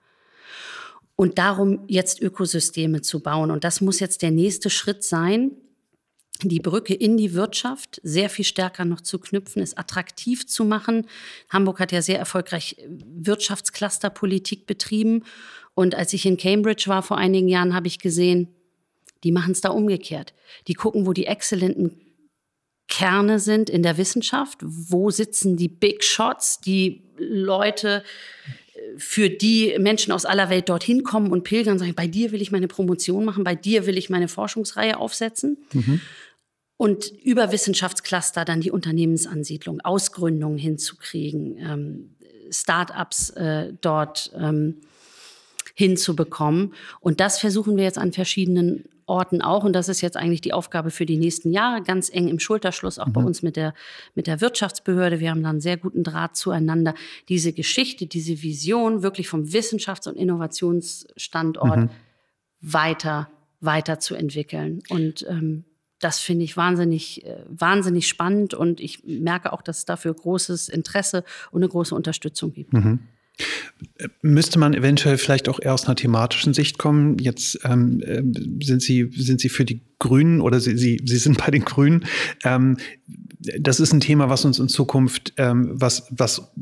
[1.17, 3.51] Und darum jetzt Ökosysteme zu bauen.
[3.51, 5.53] Und das muss jetzt der nächste Schritt sein,
[6.43, 11.07] die Brücke in die Wirtschaft sehr viel stärker noch zu knüpfen, es attraktiv zu machen.
[11.51, 15.25] Hamburg hat ja sehr erfolgreich Wirtschaftsclusterpolitik betrieben.
[15.75, 18.49] Und als ich in Cambridge war vor einigen Jahren, habe ich gesehen,
[19.25, 20.35] die machen es da umgekehrt.
[20.69, 22.01] Die gucken, wo die exzellenten
[22.89, 24.59] Kerne sind in der Wissenschaft.
[24.63, 28.05] Wo sitzen die Big Shots, die Leute,
[28.97, 32.43] für die Menschen aus aller Welt dorthin kommen und pilgern und sagen, bei dir will
[32.43, 35.59] ich meine Promotion machen, bei dir will ich meine Forschungsreihe aufsetzen.
[35.73, 36.01] Mhm.
[36.79, 42.17] Und über Wissenschaftscluster dann die Unternehmensansiedlung, Ausgründungen hinzukriegen, ähm,
[42.51, 44.83] Start-ups äh, dort ähm,
[45.75, 46.75] hinzubekommen.
[47.01, 49.65] Und das versuchen wir jetzt an verschiedenen Orten auch.
[49.65, 52.99] Und das ist jetzt eigentlich die Aufgabe für die nächsten Jahre, ganz eng im Schulterschluss,
[52.99, 53.13] auch mhm.
[53.13, 53.73] bei uns mit der,
[54.15, 55.21] mit der Wirtschaftsbehörde.
[55.21, 56.95] Wir haben da einen sehr guten Draht zueinander.
[57.29, 61.91] Diese Geschichte, diese Vision wirklich vom Wissenschafts- und Innovationsstandort mhm.
[62.61, 63.31] weiter,
[63.61, 64.83] weiter zu entwickeln.
[64.91, 65.65] Und ähm,
[66.01, 70.69] das finde ich wahnsinnig, äh, wahnsinnig spannend und ich merke auch, dass es dafür großes
[70.69, 72.73] Interesse und eine große Unterstützung gibt.
[72.73, 73.01] Mhm.
[74.23, 77.19] Müsste man eventuell vielleicht auch eher aus einer thematischen Sicht kommen?
[77.19, 78.23] Jetzt ähm, äh,
[78.65, 82.05] sind Sie, sind Sie für die Grünen oder Sie, Sie, Sie sind bei den Grünen.
[82.45, 82.77] Ähm,
[83.61, 86.53] das ist ein Thema, was uns in Zukunft, ähm, was, was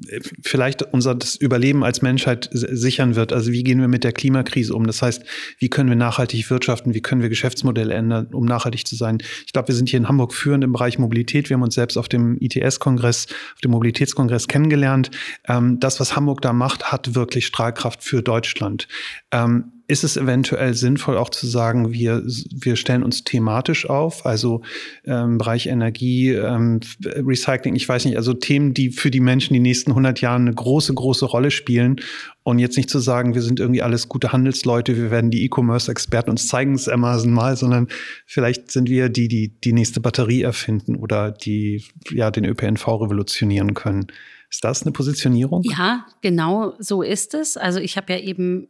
[0.42, 3.32] vielleicht unser das Überleben als Menschheit sichern wird.
[3.32, 4.86] Also wie gehen wir mit der Klimakrise um?
[4.86, 5.24] Das heißt,
[5.58, 6.94] wie können wir nachhaltig wirtschaften?
[6.94, 9.18] Wie können wir Geschäftsmodelle ändern, um nachhaltig zu sein?
[9.46, 11.48] Ich glaube, wir sind hier in Hamburg führend im Bereich Mobilität.
[11.48, 15.10] Wir haben uns selbst auf dem ITS-Kongress, auf dem Mobilitätskongress kennengelernt.
[15.48, 18.88] Ähm, das, was Hamburg da macht, hat wirklich Strahlkraft für Deutschland.
[19.30, 24.62] Ähm, ist es eventuell sinnvoll auch zu sagen, wir, wir stellen uns thematisch auf, also
[25.04, 29.60] ähm, Bereich Energie, ähm, Recycling, ich weiß nicht, also Themen, die für die Menschen die
[29.60, 32.00] nächsten 100 Jahre eine große, große Rolle spielen
[32.44, 36.30] und jetzt nicht zu sagen, wir sind irgendwie alles gute Handelsleute, wir werden die E-Commerce-Experten
[36.30, 37.88] uns zeigen es Amazon mal, sondern
[38.24, 43.74] vielleicht sind wir die, die die nächste Batterie erfinden oder die ja den ÖPNV revolutionieren
[43.74, 44.06] können.
[44.50, 45.62] Ist das eine Positionierung?
[45.64, 47.56] Ja, genau so ist es.
[47.56, 48.68] Also ich habe ja eben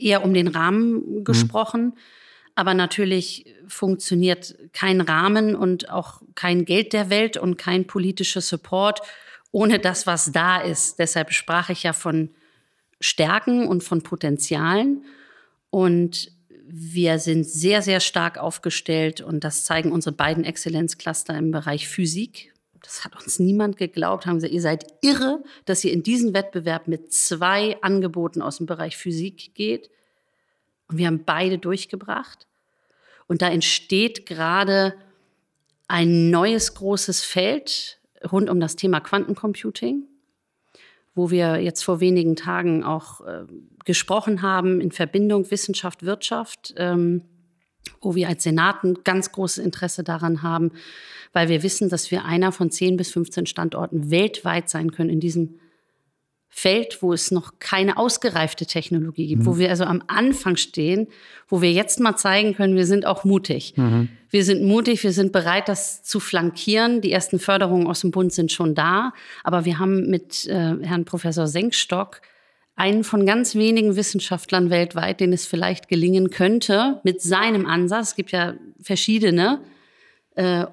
[0.00, 1.84] eher um den Rahmen gesprochen.
[1.84, 1.92] Mhm.
[2.54, 9.02] Aber natürlich funktioniert kein Rahmen und auch kein Geld der Welt und kein politischer Support
[9.52, 10.98] ohne das, was da ist.
[10.98, 12.30] Deshalb sprach ich ja von
[13.00, 15.04] Stärken und von Potenzialen.
[15.70, 16.30] Und
[16.66, 22.52] wir sind sehr, sehr stark aufgestellt und das zeigen unsere beiden Exzellenzcluster im Bereich Physik,
[22.86, 26.86] das hat uns niemand geglaubt, haben gesagt, ihr seid irre, dass ihr in diesen Wettbewerb
[26.86, 29.90] mit zwei Angeboten aus dem Bereich Physik geht.
[30.88, 32.46] Und wir haben beide durchgebracht.
[33.26, 34.94] Und da entsteht gerade
[35.88, 37.98] ein neues großes Feld
[38.30, 40.04] rund um das Thema Quantencomputing,
[41.16, 43.46] wo wir jetzt vor wenigen Tagen auch äh,
[43.84, 46.74] gesprochen haben in Verbindung Wissenschaft, Wirtschaft.
[46.76, 47.22] Ähm,
[48.00, 50.72] wo wir als Senat ein ganz großes Interesse daran haben,
[51.32, 55.20] weil wir wissen, dass wir einer von 10 bis 15 Standorten weltweit sein können in
[55.20, 55.60] diesem
[56.48, 59.46] Feld, wo es noch keine ausgereifte Technologie gibt, mhm.
[59.46, 61.08] wo wir also am Anfang stehen,
[61.48, 63.74] wo wir jetzt mal zeigen können, wir sind auch mutig.
[63.76, 64.08] Mhm.
[64.30, 67.02] Wir sind mutig, wir sind bereit, das zu flankieren.
[67.02, 69.12] Die ersten Förderungen aus dem Bund sind schon da,
[69.44, 72.22] aber wir haben mit äh, Herrn Professor Senkstock
[72.76, 78.14] einen von ganz wenigen Wissenschaftlern weltweit, den es vielleicht gelingen könnte, mit seinem Ansatz, es
[78.16, 79.60] gibt ja verschiedene,
[80.34, 80.66] äh,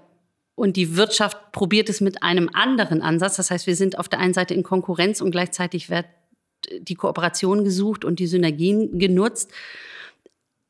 [0.55, 3.37] und die Wirtschaft probiert es mit einem anderen Ansatz.
[3.37, 6.05] Das heißt, wir sind auf der einen Seite in Konkurrenz und gleichzeitig wird
[6.79, 9.51] die Kooperation gesucht und die Synergien genutzt,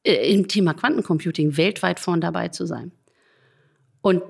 [0.04, 2.92] äh, im Thema Quantencomputing weltweit vorn dabei zu sein.
[4.02, 4.22] Und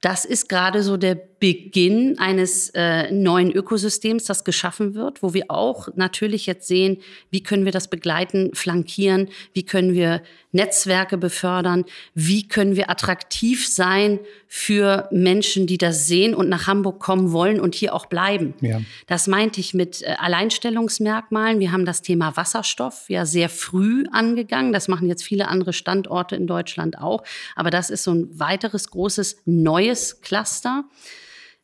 [0.00, 5.44] das ist gerade so der Beginn eines äh, neuen Ökosystems, das geschaffen wird, wo wir
[5.50, 6.98] auch natürlich jetzt sehen,
[7.30, 11.84] wie können wir das begleiten, flankieren, wie können wir Netzwerke befördern,
[12.14, 14.18] wie können wir attraktiv sein
[14.48, 18.54] für Menschen, die das sehen und nach Hamburg kommen wollen und hier auch bleiben.
[18.60, 18.80] Ja.
[19.06, 21.60] Das meinte ich mit äh, Alleinstellungsmerkmalen.
[21.60, 24.72] Wir haben das Thema Wasserstoff ja sehr früh angegangen.
[24.72, 27.22] Das machen jetzt viele andere Standorte in Deutschland auch.
[27.54, 30.84] Aber das ist so ein weiteres großes neues Cluster.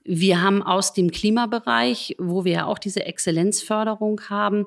[0.05, 4.67] Wir haben aus dem Klimabereich, wo wir ja auch diese Exzellenzförderung haben,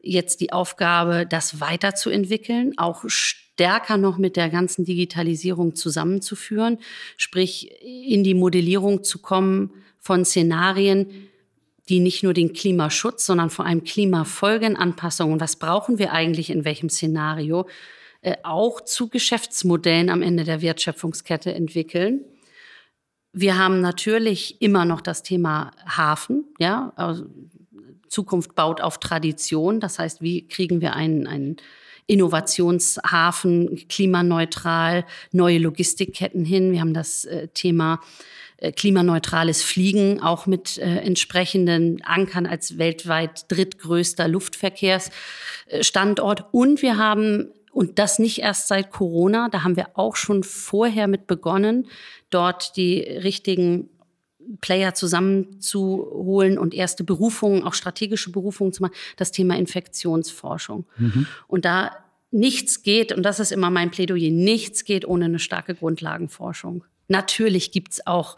[0.00, 6.78] jetzt die Aufgabe, das weiterzuentwickeln, auch stärker noch mit der ganzen Digitalisierung zusammenzuführen,
[7.16, 9.70] sprich in die Modellierung zu kommen
[10.00, 11.30] von Szenarien,
[11.88, 16.88] die nicht nur den Klimaschutz, sondern vor allem Klimafolgenanpassungen, was brauchen wir eigentlich in welchem
[16.88, 17.66] Szenario,
[18.22, 22.24] äh, auch zu Geschäftsmodellen am Ende der Wertschöpfungskette entwickeln.
[23.34, 27.26] Wir haben natürlich immer noch das Thema Hafen, ja, also
[28.08, 29.80] Zukunft baut auf Tradition.
[29.80, 31.56] Das heißt, wie kriegen wir einen, einen
[32.06, 36.70] Innovationshafen, klimaneutral, neue Logistikketten hin.
[36.72, 37.98] Wir haben das äh, Thema
[38.58, 46.44] äh, klimaneutrales Fliegen auch mit äh, entsprechenden Ankern als weltweit drittgrößter Luftverkehrsstandort.
[46.52, 51.08] Und wir haben und das nicht erst seit Corona, da haben wir auch schon vorher
[51.08, 51.88] mit begonnen,
[52.30, 53.90] dort die richtigen
[54.60, 60.86] Player zusammenzuholen und erste Berufungen, auch strategische Berufungen zu machen, das Thema Infektionsforschung.
[60.98, 61.26] Mhm.
[61.48, 61.92] Und da
[62.30, 66.84] nichts geht, und das ist immer mein Plädoyer, nichts geht ohne eine starke Grundlagenforschung.
[67.08, 68.36] Natürlich gibt's auch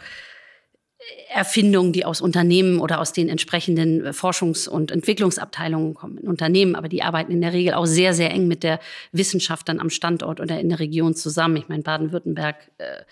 [1.28, 6.88] Erfindungen, die aus Unternehmen oder aus den entsprechenden Forschungs- und Entwicklungsabteilungen kommen in Unternehmen, aber
[6.88, 8.80] die arbeiten in der Regel auch sehr, sehr eng mit der
[9.12, 11.56] Wissenschaft dann am Standort oder in der Region zusammen.
[11.56, 13.02] Ich meine, Baden-Württemberg äh,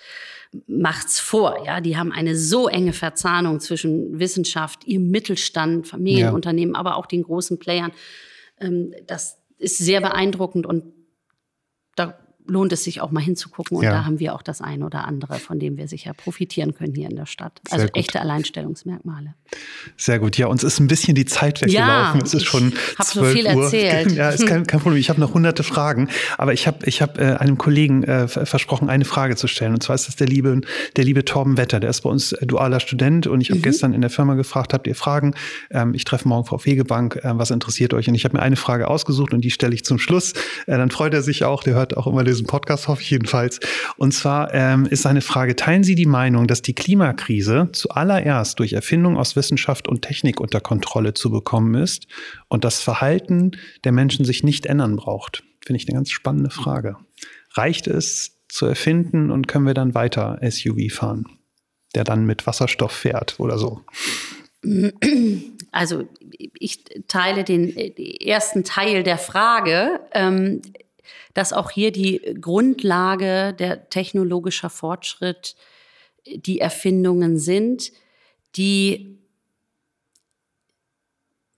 [0.66, 1.64] macht's vor.
[1.66, 6.80] Ja, die haben eine so enge Verzahnung zwischen Wissenschaft, ihrem Mittelstand, Familienunternehmen, ja.
[6.80, 7.92] aber auch den großen Playern.
[8.60, 10.84] Ähm, das ist sehr beeindruckend und
[11.96, 13.78] da lohnt es sich auch mal hinzugucken.
[13.78, 13.90] Und ja.
[13.90, 17.08] da haben wir auch das eine oder andere, von dem wir sicher profitieren können hier
[17.08, 17.60] in der Stadt.
[17.68, 17.96] Sehr also gut.
[17.96, 19.34] echte Alleinstellungsmerkmale.
[19.96, 20.36] Sehr gut.
[20.36, 22.20] Ja, uns ist ein bisschen die Zeit weggelaufen.
[22.20, 23.64] Ja, es ist schon habe so viel Uhr.
[23.64, 24.12] erzählt.
[24.14, 25.00] Ja, ist kein, kein Problem.
[25.00, 28.88] Ich habe noch hunderte Fragen, aber ich habe ich hab, äh, einem Kollegen äh, versprochen,
[28.88, 29.72] eine Frage zu stellen.
[29.74, 30.60] Und zwar ist das der liebe,
[30.96, 31.80] der liebe Torben Wetter.
[31.80, 33.62] Der ist bei uns äh, dualer Student und ich habe mhm.
[33.62, 35.34] gestern in der Firma gefragt, habt ihr Fragen?
[35.70, 37.16] Ähm, ich treffe morgen Frau Fegebank.
[37.16, 38.08] Äh, was interessiert euch?
[38.08, 40.32] Und ich habe mir eine Frage ausgesucht und die stelle ich zum Schluss.
[40.66, 41.62] Äh, dann freut er sich auch.
[41.62, 43.60] Der hört auch immer diesen Podcast, hoffe ich jedenfalls.
[43.96, 48.72] Und zwar ähm, ist seine Frage, teilen Sie die Meinung, dass die Klimakrise zuallererst durch
[48.72, 52.06] Erfindung aus Wissenschaft und Technik unter Kontrolle zu bekommen ist
[52.48, 53.52] und das Verhalten
[53.84, 55.42] der Menschen sich nicht ändern braucht?
[55.64, 56.96] Finde ich eine ganz spannende Frage.
[57.52, 61.26] Reicht es zu erfinden und können wir dann weiter SUV fahren,
[61.94, 63.80] der dann mit Wasserstoff fährt oder so?
[65.72, 66.08] Also
[66.58, 70.00] ich teile den ersten Teil der Frage.
[71.34, 75.56] Dass auch hier die Grundlage der technologischer Fortschritt
[76.26, 77.92] die Erfindungen sind,
[78.56, 79.18] die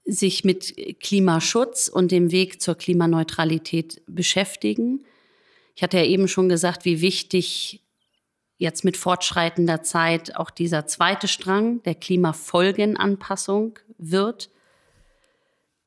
[0.07, 5.05] sich mit Klimaschutz und dem Weg zur Klimaneutralität beschäftigen.
[5.75, 7.83] Ich hatte ja eben schon gesagt, wie wichtig
[8.57, 14.49] jetzt mit fortschreitender Zeit auch dieser zweite Strang der Klimafolgenanpassung wird.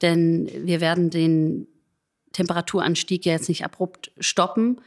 [0.02, 1.68] Denn wir werden den
[2.40, 4.80] Temperaturanstieg ja jetzt nicht abrupt stoppen.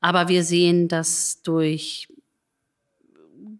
[0.00, 2.08] Aber wir sehen, dass durch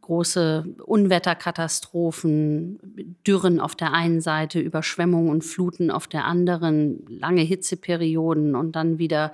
[0.02, 8.54] große Unwetterkatastrophen, Dürren auf der einen Seite, Überschwemmungen und Fluten auf der anderen, lange Hitzeperioden
[8.54, 9.32] und dann wieder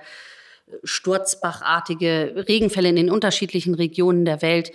[0.83, 4.71] sturzbachartige Regenfälle in den unterschiedlichen Regionen der Welt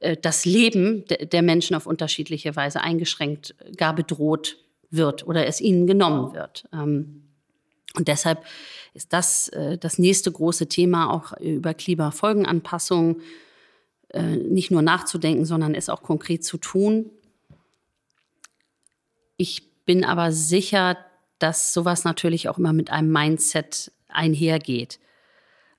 [0.00, 4.58] äh, das Leben der Menschen auf unterschiedliche Weise eingeschränkt, gar bedroht
[4.90, 6.68] wird oder es ihnen genommen wird.
[6.72, 7.27] Ähm,
[7.94, 8.44] und deshalb
[8.94, 13.20] ist das äh, das nächste große Thema, auch über Klimafolgenanpassung
[14.10, 17.10] äh, nicht nur nachzudenken, sondern es auch konkret zu tun.
[19.36, 20.96] Ich bin aber sicher,
[21.38, 24.98] dass sowas natürlich auch immer mit einem Mindset einhergeht.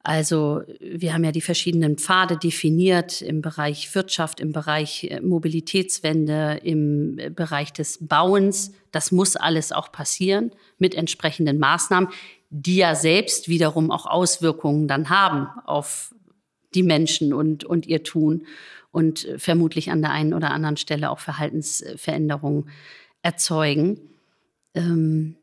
[0.09, 6.61] Also wir haben ja die verschiedenen Pfade definiert im Bereich Wirtschaft, im Bereich äh, Mobilitätswende,
[6.63, 8.71] im äh, Bereich des Bauens.
[8.91, 10.49] Das muss alles auch passieren
[10.79, 12.09] mit entsprechenden Maßnahmen,
[12.49, 16.15] die ja selbst wiederum auch Auswirkungen dann haben auf
[16.73, 18.47] die Menschen und, und ihr Tun
[18.89, 22.71] und vermutlich an der einen oder anderen Stelle auch Verhaltensveränderungen
[23.21, 23.99] erzeugen.
[24.73, 25.35] Ähm,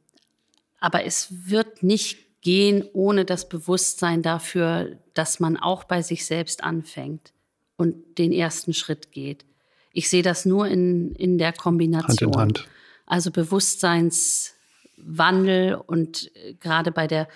[0.81, 6.63] aber es wird nicht gehen ohne das Bewusstsein dafür, dass man auch bei sich selbst
[6.63, 7.33] anfängt
[7.77, 9.45] und den ersten Schritt geht.
[9.93, 12.37] Ich sehe das nur in, in der Kombination.
[12.37, 12.69] Hand in Hand.
[13.05, 17.27] Also Bewusstseinswandel und äh, gerade bei der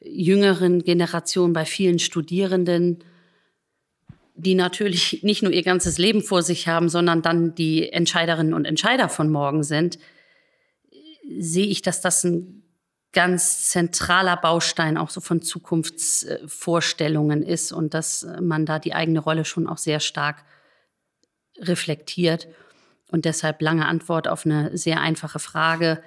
[0.00, 3.04] jüngeren Generation, bei vielen Studierenden,
[4.34, 8.64] die natürlich nicht nur ihr ganzes Leben vor sich haben, sondern dann die Entscheiderinnen und
[8.64, 9.98] Entscheider von morgen sind,
[11.38, 12.63] sehe ich, dass das ein
[13.14, 19.46] ganz zentraler Baustein auch so von Zukunftsvorstellungen ist und dass man da die eigene Rolle
[19.46, 20.44] schon auch sehr stark
[21.58, 22.48] reflektiert.
[23.10, 26.02] Und deshalb lange Antwort auf eine sehr einfache Frage.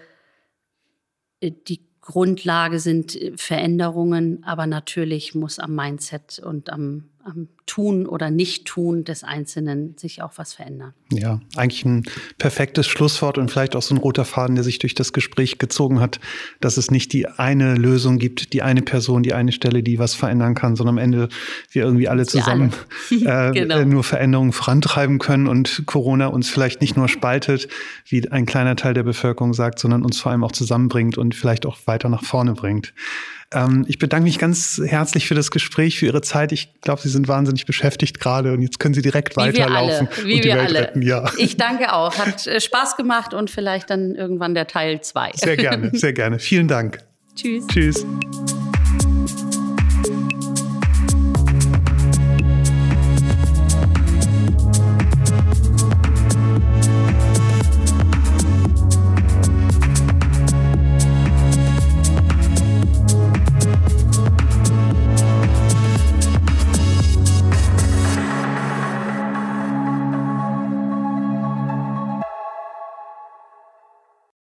[1.41, 9.03] Die Grundlage sind Veränderungen, aber natürlich muss am Mindset und am am Tun oder Nicht-Tun
[9.03, 10.93] des Einzelnen sich auch was verändern.
[11.11, 12.03] Ja, eigentlich ein
[12.37, 15.99] perfektes Schlusswort und vielleicht auch so ein roter Faden, der sich durch das Gespräch gezogen
[15.99, 16.19] hat,
[16.61, 20.13] dass es nicht die eine Lösung gibt, die eine Person, die eine Stelle, die was
[20.13, 21.27] verändern kann, sondern am Ende
[21.71, 22.71] wir irgendwie alle zusammen
[23.11, 23.49] alle.
[23.49, 23.83] äh, genau.
[23.83, 27.67] nur Veränderungen vorantreiben können und Corona uns vielleicht nicht nur spaltet,
[28.05, 31.65] wie ein kleiner Teil der Bevölkerung sagt, sondern uns vor allem auch zusammenbringt und vielleicht
[31.65, 32.93] auch weiter nach vorne bringt.
[33.53, 36.51] Ähm, ich bedanke mich ganz herzlich für das Gespräch, für Ihre Zeit.
[36.51, 40.17] Ich glaube, Sie sind wahnsinnig beschäftigt gerade und jetzt können Sie direkt Wie weiterlaufen wir
[40.17, 40.27] alle.
[40.27, 40.79] Wie und die wir Welt alle.
[40.79, 41.01] retten.
[41.01, 41.31] Ja.
[41.37, 42.17] Ich danke auch.
[42.17, 45.31] Hat äh, Spaß gemacht und vielleicht dann irgendwann der Teil zwei.
[45.35, 46.39] Sehr gerne, sehr gerne.
[46.39, 46.99] Vielen Dank.
[47.35, 47.67] Tschüss.
[47.67, 48.05] Tschüss.